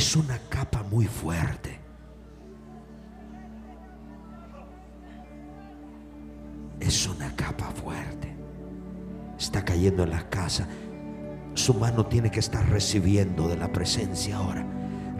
[0.00, 1.78] Es una capa muy fuerte.
[6.80, 8.34] Es una capa fuerte.
[9.38, 10.66] Está cayendo en la casa.
[11.52, 14.64] su mano tiene que estar recibiendo de la presencia ahora.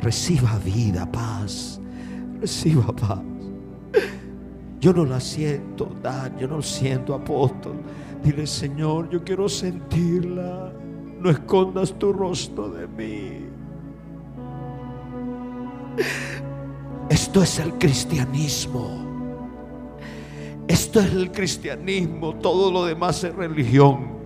[0.01, 1.79] Reciba vida, paz.
[2.41, 3.21] Reciba paz.
[4.81, 7.83] Yo no la siento, Dan, yo no siento, apóstol.
[8.25, 10.73] Dile, Señor, yo quiero sentirla.
[11.19, 13.50] No escondas tu rostro de mí.
[17.31, 20.01] Esto es el cristianismo.
[20.67, 22.35] Esto es el cristianismo.
[22.35, 24.19] Todo lo demás es religión.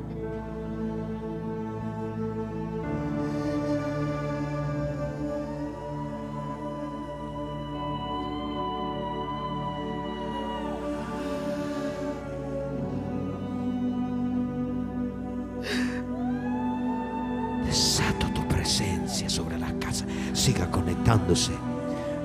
[17.67, 20.07] Desato tu presencia sobre la casa.
[20.33, 21.53] Siga conectándose.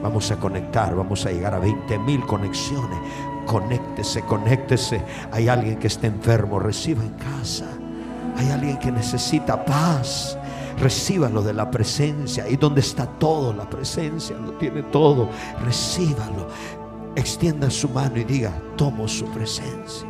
[0.01, 2.99] Vamos a conectar, vamos a llegar a 20 mil conexiones.
[3.45, 5.03] Conéctese, conéctese.
[5.31, 7.65] Hay alguien que está enfermo, reciba en casa.
[8.37, 10.37] Hay alguien que necesita paz.
[10.79, 12.47] Recíbalo de la presencia.
[12.47, 15.29] Y donde está todo, la presencia lo tiene todo.
[15.65, 16.47] Recíbalo.
[17.15, 20.07] Extienda su mano y diga, tomo su presencia.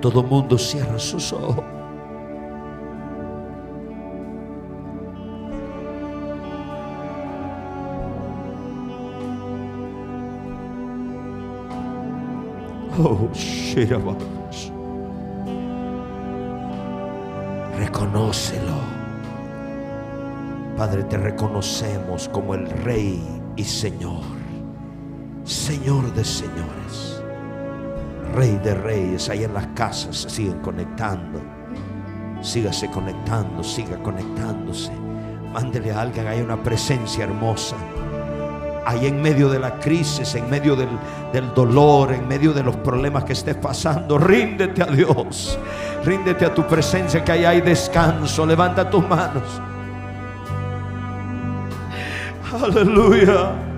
[0.00, 1.73] Todo mundo cierra sus ojos.
[17.76, 18.78] Reconócelo.
[20.74, 23.22] Padre, te reconocemos como el Rey
[23.56, 24.22] y Señor.
[25.44, 27.22] Señor de señores.
[28.34, 29.28] Rey de reyes.
[29.28, 31.42] Ahí en las casas se siguen conectando.
[32.40, 34.92] Sígase conectando, siga conectándose.
[35.52, 37.76] Mándele a alguien, hay una presencia hermosa
[38.86, 40.88] ahí en medio de la crisis, en medio del,
[41.54, 45.58] dolor, en medio de los problemas que estés pasando, ríndete a Dios,
[46.04, 49.60] ríndete a tu presencia, que ahí hay descanso, levanta tus manos.
[52.62, 53.73] Aleluya.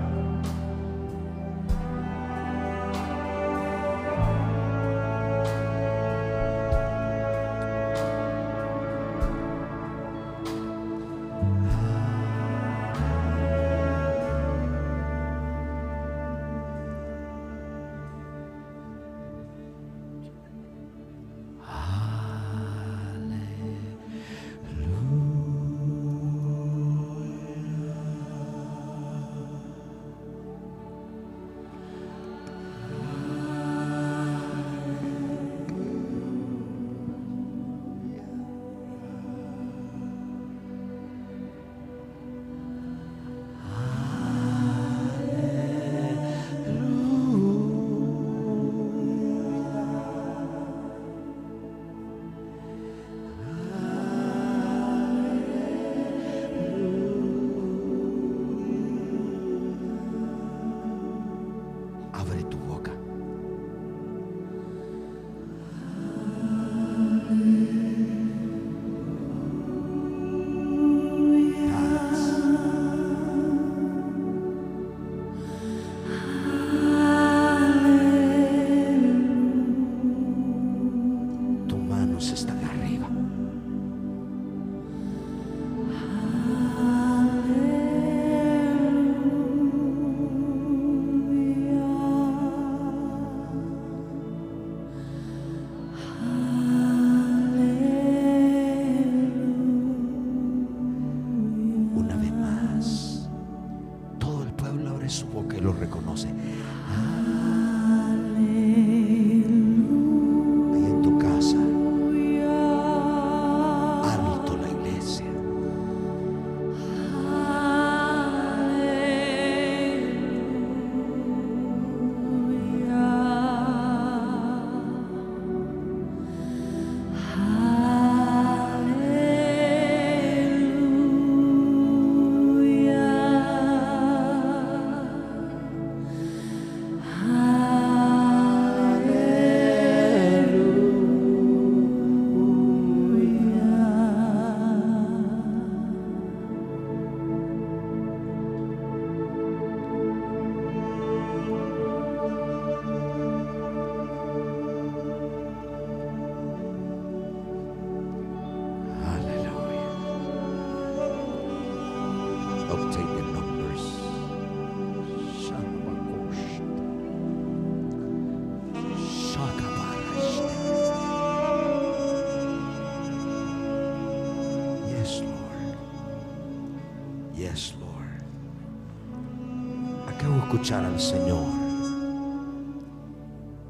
[180.75, 181.45] al Señor.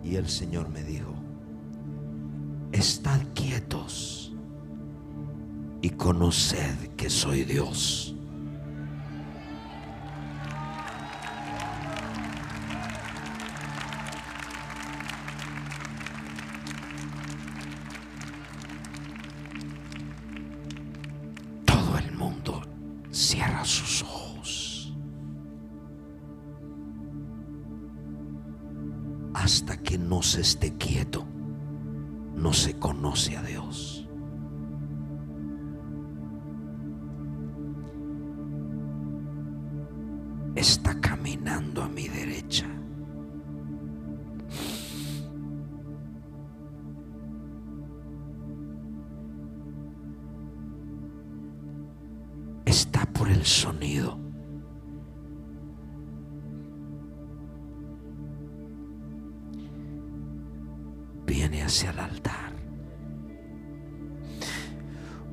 [0.03, 1.14] Y el Señor me dijo,
[2.72, 4.34] estad quietos
[5.82, 7.97] y conoced que soy Dios.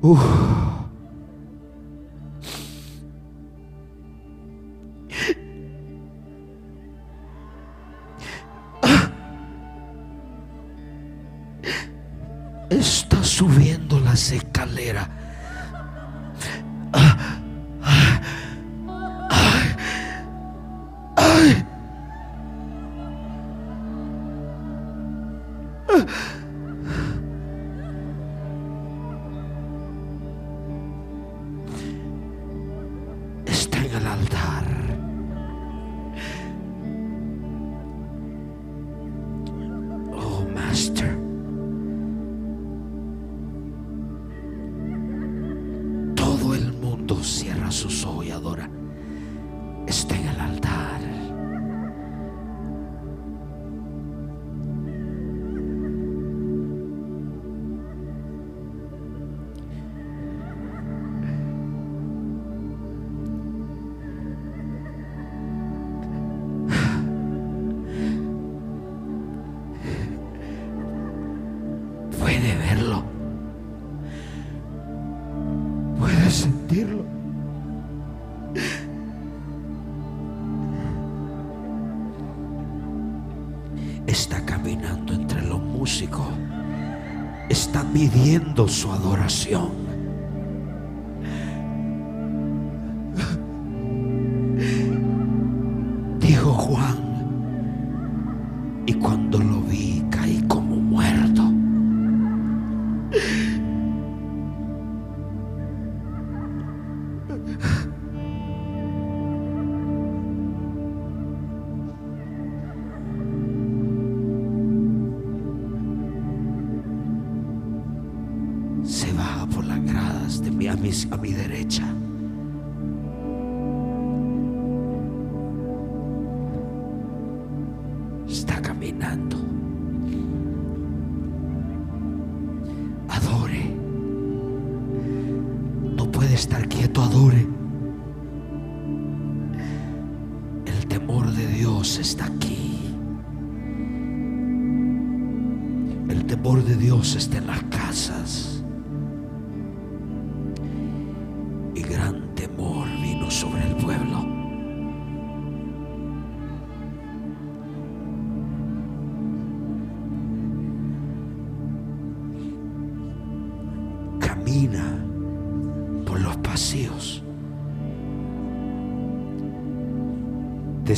[0.07, 0.34] Ooh.
[87.95, 89.84] pidiendo su adoración.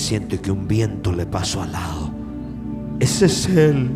[0.07, 2.09] siente que un viento le pasó al lado.
[3.01, 3.91] Ese es Él.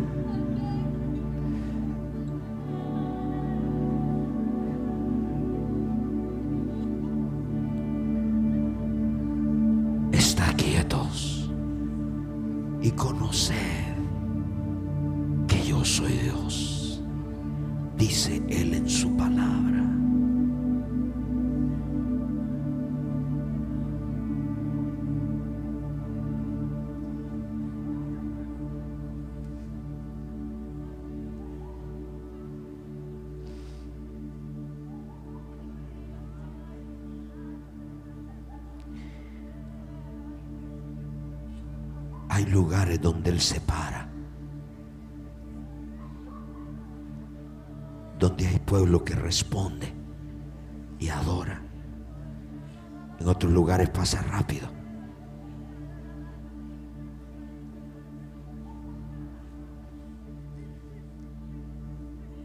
[48.22, 49.92] donde hay pueblo que responde
[51.00, 51.60] y adora.
[53.18, 54.68] En otros lugares pasa rápido.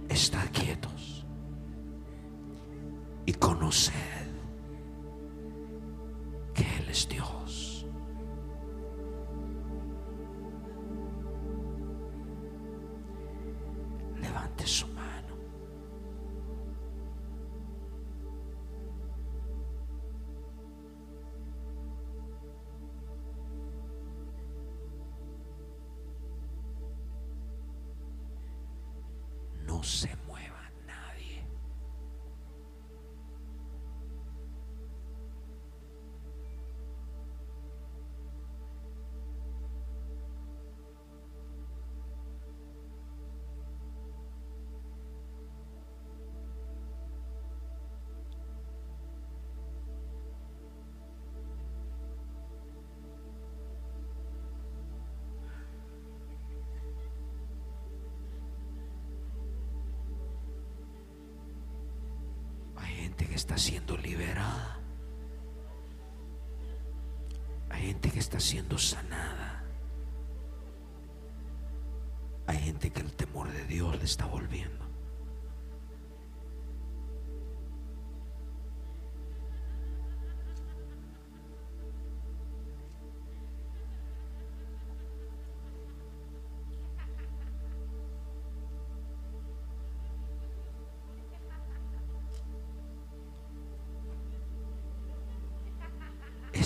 [0.10, 1.28] Estar quietos
[3.28, 4.16] y conocer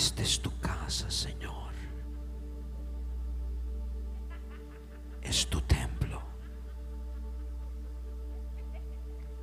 [0.04, 1.72] Esta es tu casa, Señor.
[5.22, 6.20] Es tu templo.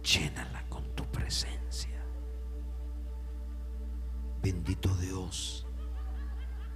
[0.03, 2.03] Llénala con tu presencia.
[4.41, 5.65] Bendito Dios,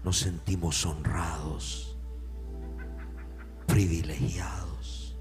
[0.05, 1.97] nos sentimos honrados,
[3.67, 5.17] privilegiados,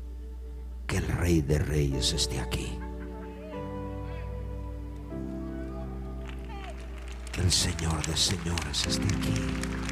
[0.86, 2.78] que el Rey de Reyes esté aquí.
[7.53, 9.91] Señor de señores está aquí.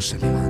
[0.00, 0.49] 什么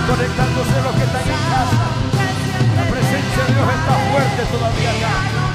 [0.00, 1.86] reconectándose los que están en casa.
[2.76, 5.47] La presencia de Dios está fuerte todavía acá.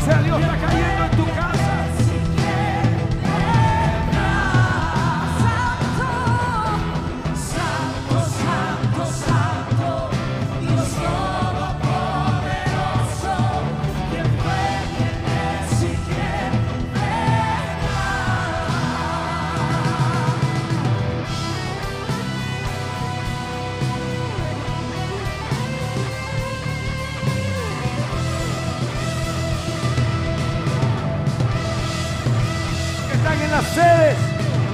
[0.00, 0.49] Salió.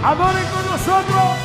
[0.06, 1.35] Adoren con nosotros.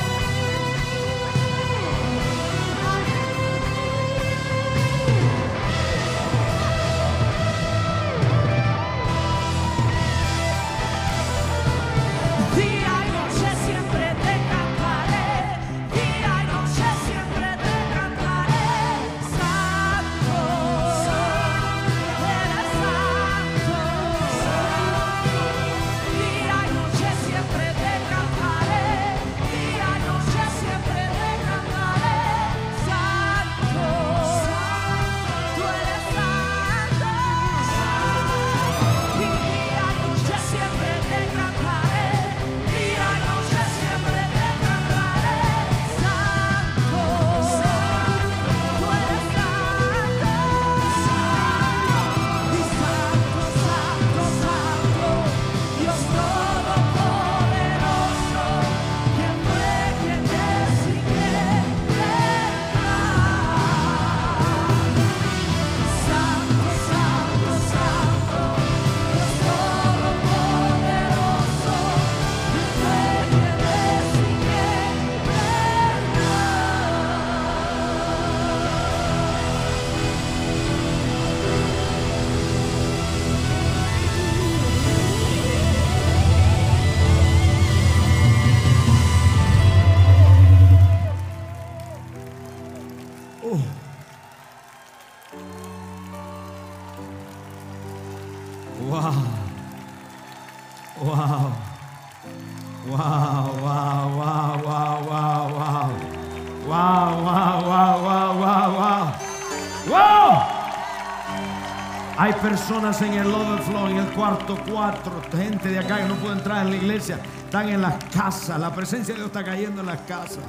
[112.71, 116.65] personas en el overflow, en el cuarto cuatro, gente de acá que no puede entrar
[116.65, 118.57] en la iglesia, están en las casas.
[118.57, 120.39] La presencia de Dios está cayendo en las casas.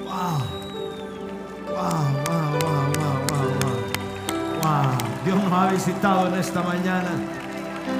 [0.00, 0.42] Wow,
[1.68, 1.78] wow,
[2.26, 3.52] wow, wow, wow,
[4.62, 4.98] wow.
[5.24, 7.10] Dios nos ha visitado en esta mañana.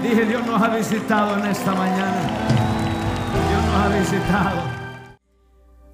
[0.02, 2.22] Dije, Dios nos ha visitado en esta mañana.
[3.48, 4.62] Dios nos ha visitado.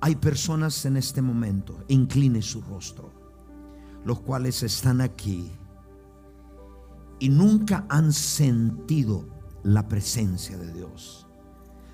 [0.00, 3.07] Hay personas en este momento, incline su rostro
[4.09, 5.51] los cuales están aquí
[7.18, 9.28] y nunca han sentido
[9.62, 11.26] la presencia de Dios.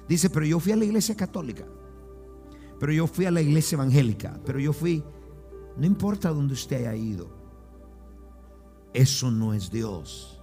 [0.08, 1.64] Dice, pero yo fui a la iglesia católica,
[2.78, 5.02] pero yo fui a la iglesia evangélica, pero yo fui,
[5.76, 7.36] no importa dónde usted haya ido,
[8.92, 10.40] eso no es Dios.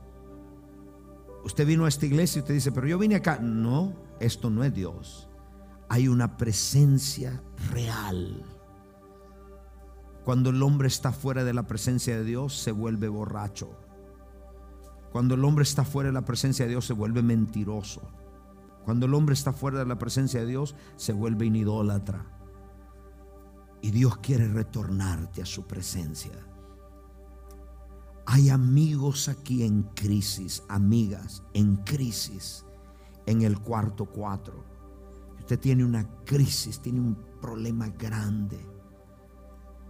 [1.46, 3.40] Usted vino a esta iglesia y usted dice, pero yo vine acá.
[3.40, 5.30] No, esto no es Dios.
[5.88, 7.42] Hay una presencia
[7.72, 8.51] real
[10.32, 13.70] cuando el hombre está fuera de la presencia de Dios, se vuelve borracho.
[15.12, 18.02] Cuando el hombre está fuera de la presencia de Dios, se vuelve mentiroso.
[18.86, 22.26] Cuando el hombre está fuera de la presencia de Dios, se vuelve inidólatra.
[23.82, 26.48] Y Dios quiere retornarte a su presencia.
[28.26, 32.64] Hay amigos aquí en crisis, amigas en crisis,
[33.26, 34.64] en el cuarto cuatro.
[35.40, 38.71] Usted tiene una crisis, tiene un problema grande.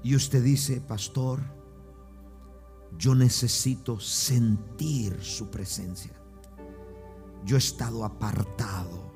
[0.03, 1.39] Y usted dice, pastor,
[2.97, 6.13] yo necesito sentir su presencia.
[7.45, 9.11] Yo he estado apartado.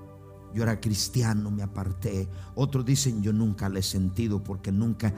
[0.53, 2.29] Yo era cristiano, me aparté.
[2.55, 5.13] Otros dicen, yo nunca le he sentido porque nunca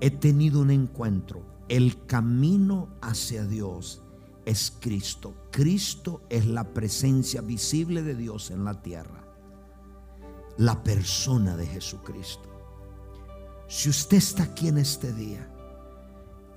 [0.00, 1.42] he tenido un encuentro.
[1.68, 4.02] El camino hacia Dios
[4.44, 5.34] es Cristo.
[5.50, 9.24] Cristo es la presencia visible de Dios en la tierra.
[10.58, 12.51] La persona de Jesucristo.
[13.72, 15.48] Si usted está aquí en este día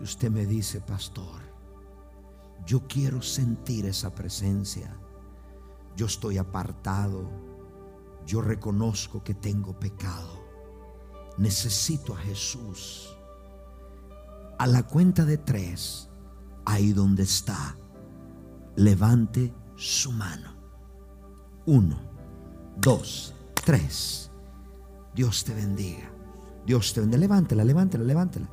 [0.01, 1.41] y usted me dice, pastor,
[2.65, 4.93] yo quiero sentir esa presencia.
[5.95, 7.29] Yo estoy apartado.
[8.27, 10.43] Yo reconozco que tengo pecado.
[11.37, 13.15] Necesito a Jesús.
[14.59, 16.09] A la cuenta de tres,
[16.65, 17.77] ahí donde está,
[18.75, 20.53] levante su mano.
[21.65, 21.97] Uno,
[22.75, 23.33] dos,
[23.63, 24.29] tres.
[25.15, 26.14] Dios te bendiga.
[26.65, 27.19] Dios te bendiga.
[27.19, 28.49] Levántela, levántela, levántela.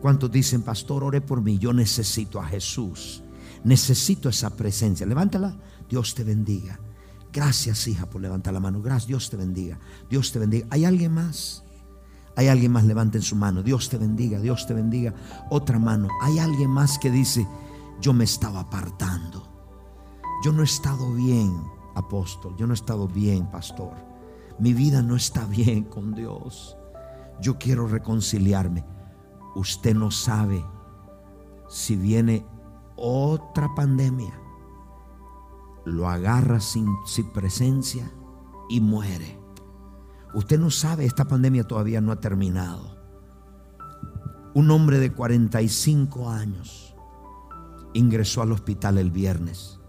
[0.00, 1.58] ¿Cuántos dicen, pastor, ore por mí?
[1.58, 3.22] Yo necesito a Jesús.
[3.64, 5.06] Necesito esa presencia.
[5.06, 5.56] Levántala.
[5.88, 6.78] Dios te bendiga.
[7.32, 8.82] Gracias, hija, por levantar la mano.
[8.82, 9.08] Gracias.
[9.08, 9.78] Dios te bendiga.
[10.10, 10.66] Dios te bendiga.
[10.70, 11.64] ¿Hay alguien más?
[12.36, 13.62] Hay alguien más, levanten su mano.
[13.62, 15.14] Dios te bendiga, Dios te bendiga.
[15.50, 16.08] Otra mano.
[16.20, 17.46] Hay alguien más que dice,
[18.00, 19.48] yo me estaba apartando.
[20.44, 21.52] Yo no he estado bien,
[21.94, 22.56] apóstol.
[22.56, 23.94] Yo no he estado bien, pastor.
[24.58, 26.76] Mi vida no está bien con Dios.
[27.40, 28.84] Yo quiero reconciliarme.
[29.54, 30.64] Usted no sabe
[31.68, 32.46] si viene
[32.96, 34.40] otra pandemia.
[35.84, 36.88] Lo agarra sin,
[37.32, 38.10] presencia
[38.68, 39.38] y muere.
[40.34, 42.96] Usted no sabe, esta pandemia todavía no ha terminado.
[44.54, 46.94] Un hombre de 45 años
[47.92, 49.80] ingresó al hospital el viernes.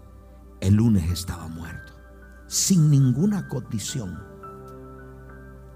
[0.60, 1.92] El lunes estaba muerto,
[2.46, 4.35] sin ninguna condición.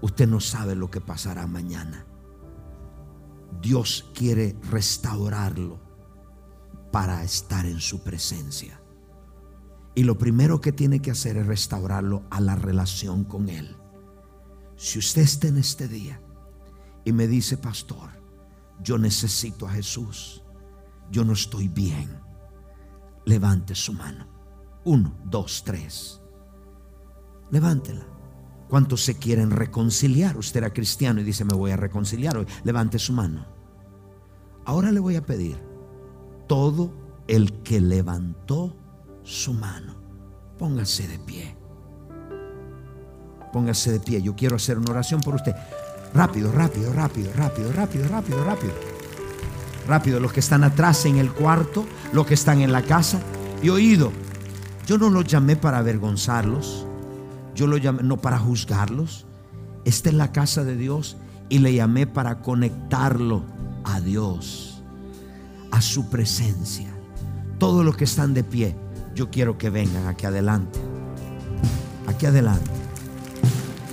[0.01, 2.05] Usted no sabe lo que pasará mañana.
[3.61, 5.79] Dios quiere restaurarlo
[6.91, 8.81] para estar en su presencia.
[9.93, 13.75] Y lo primero que tiene que hacer es restaurarlo a la relación con Él.
[14.75, 16.21] Si usted está en este día
[17.05, 18.09] y me dice, pastor,
[18.81, 20.43] yo necesito a Jesús,
[21.11, 22.19] yo no estoy bien,
[23.25, 24.27] levante su mano.
[24.85, 26.21] Uno, dos, tres.
[27.51, 28.10] Levántela.
[28.71, 30.37] ¿Cuántos se quieren reconciliar?
[30.37, 32.45] Usted era cristiano y dice, me voy a reconciliar hoy.
[32.63, 33.45] Levante su mano.
[34.63, 35.61] Ahora le voy a pedir,
[36.47, 36.93] todo
[37.27, 38.73] el que levantó
[39.23, 39.97] su mano,
[40.57, 41.57] póngase de pie.
[43.51, 44.21] Póngase de pie.
[44.21, 45.53] Yo quiero hacer una oración por usted.
[46.13, 48.73] Rápido, rápido, rápido, rápido, rápido, rápido, rápido.
[49.85, 53.19] Rápido, los que están atrás en el cuarto, los que están en la casa.
[53.61, 54.13] Y oído,
[54.87, 56.87] yo no los llamé para avergonzarlos.
[57.55, 59.25] Yo lo llamé no para juzgarlos.
[59.85, 61.17] Esta es la casa de Dios
[61.49, 63.43] y le llamé para conectarlo
[63.83, 64.81] a Dios,
[65.71, 66.89] a su presencia.
[67.57, 68.75] Todos los que están de pie,
[69.15, 70.79] yo quiero que vengan aquí adelante.
[72.07, 72.69] Aquí adelante.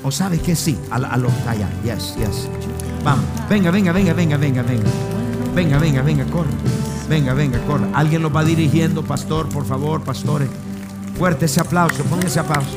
[0.03, 0.79] ¿O sabe que sí?
[0.91, 1.69] A, a los allá.
[1.83, 2.49] Yes, yes.
[3.05, 3.25] Vamos.
[3.49, 4.89] Venga, venga, venga, venga, venga, venga.
[5.55, 6.51] Venga, venga, venga, corre.
[7.09, 7.87] Venga, venga, corre.
[7.95, 10.49] Alguien lo va dirigiendo, pastor, por favor, pastores.
[11.19, 12.77] Fuerte ese aplauso, ponga ese aplauso.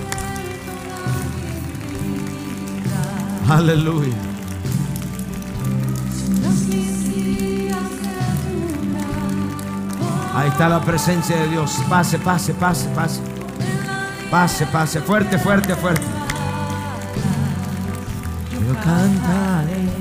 [3.51, 4.15] Aleluya.
[10.33, 11.77] Ahí está la presencia de Dios.
[11.89, 13.19] Pase, pase, pase, pase.
[14.31, 15.01] Pase, pase.
[15.01, 16.01] Fuerte, fuerte, fuerte.
[18.53, 20.00] Yo cantaré.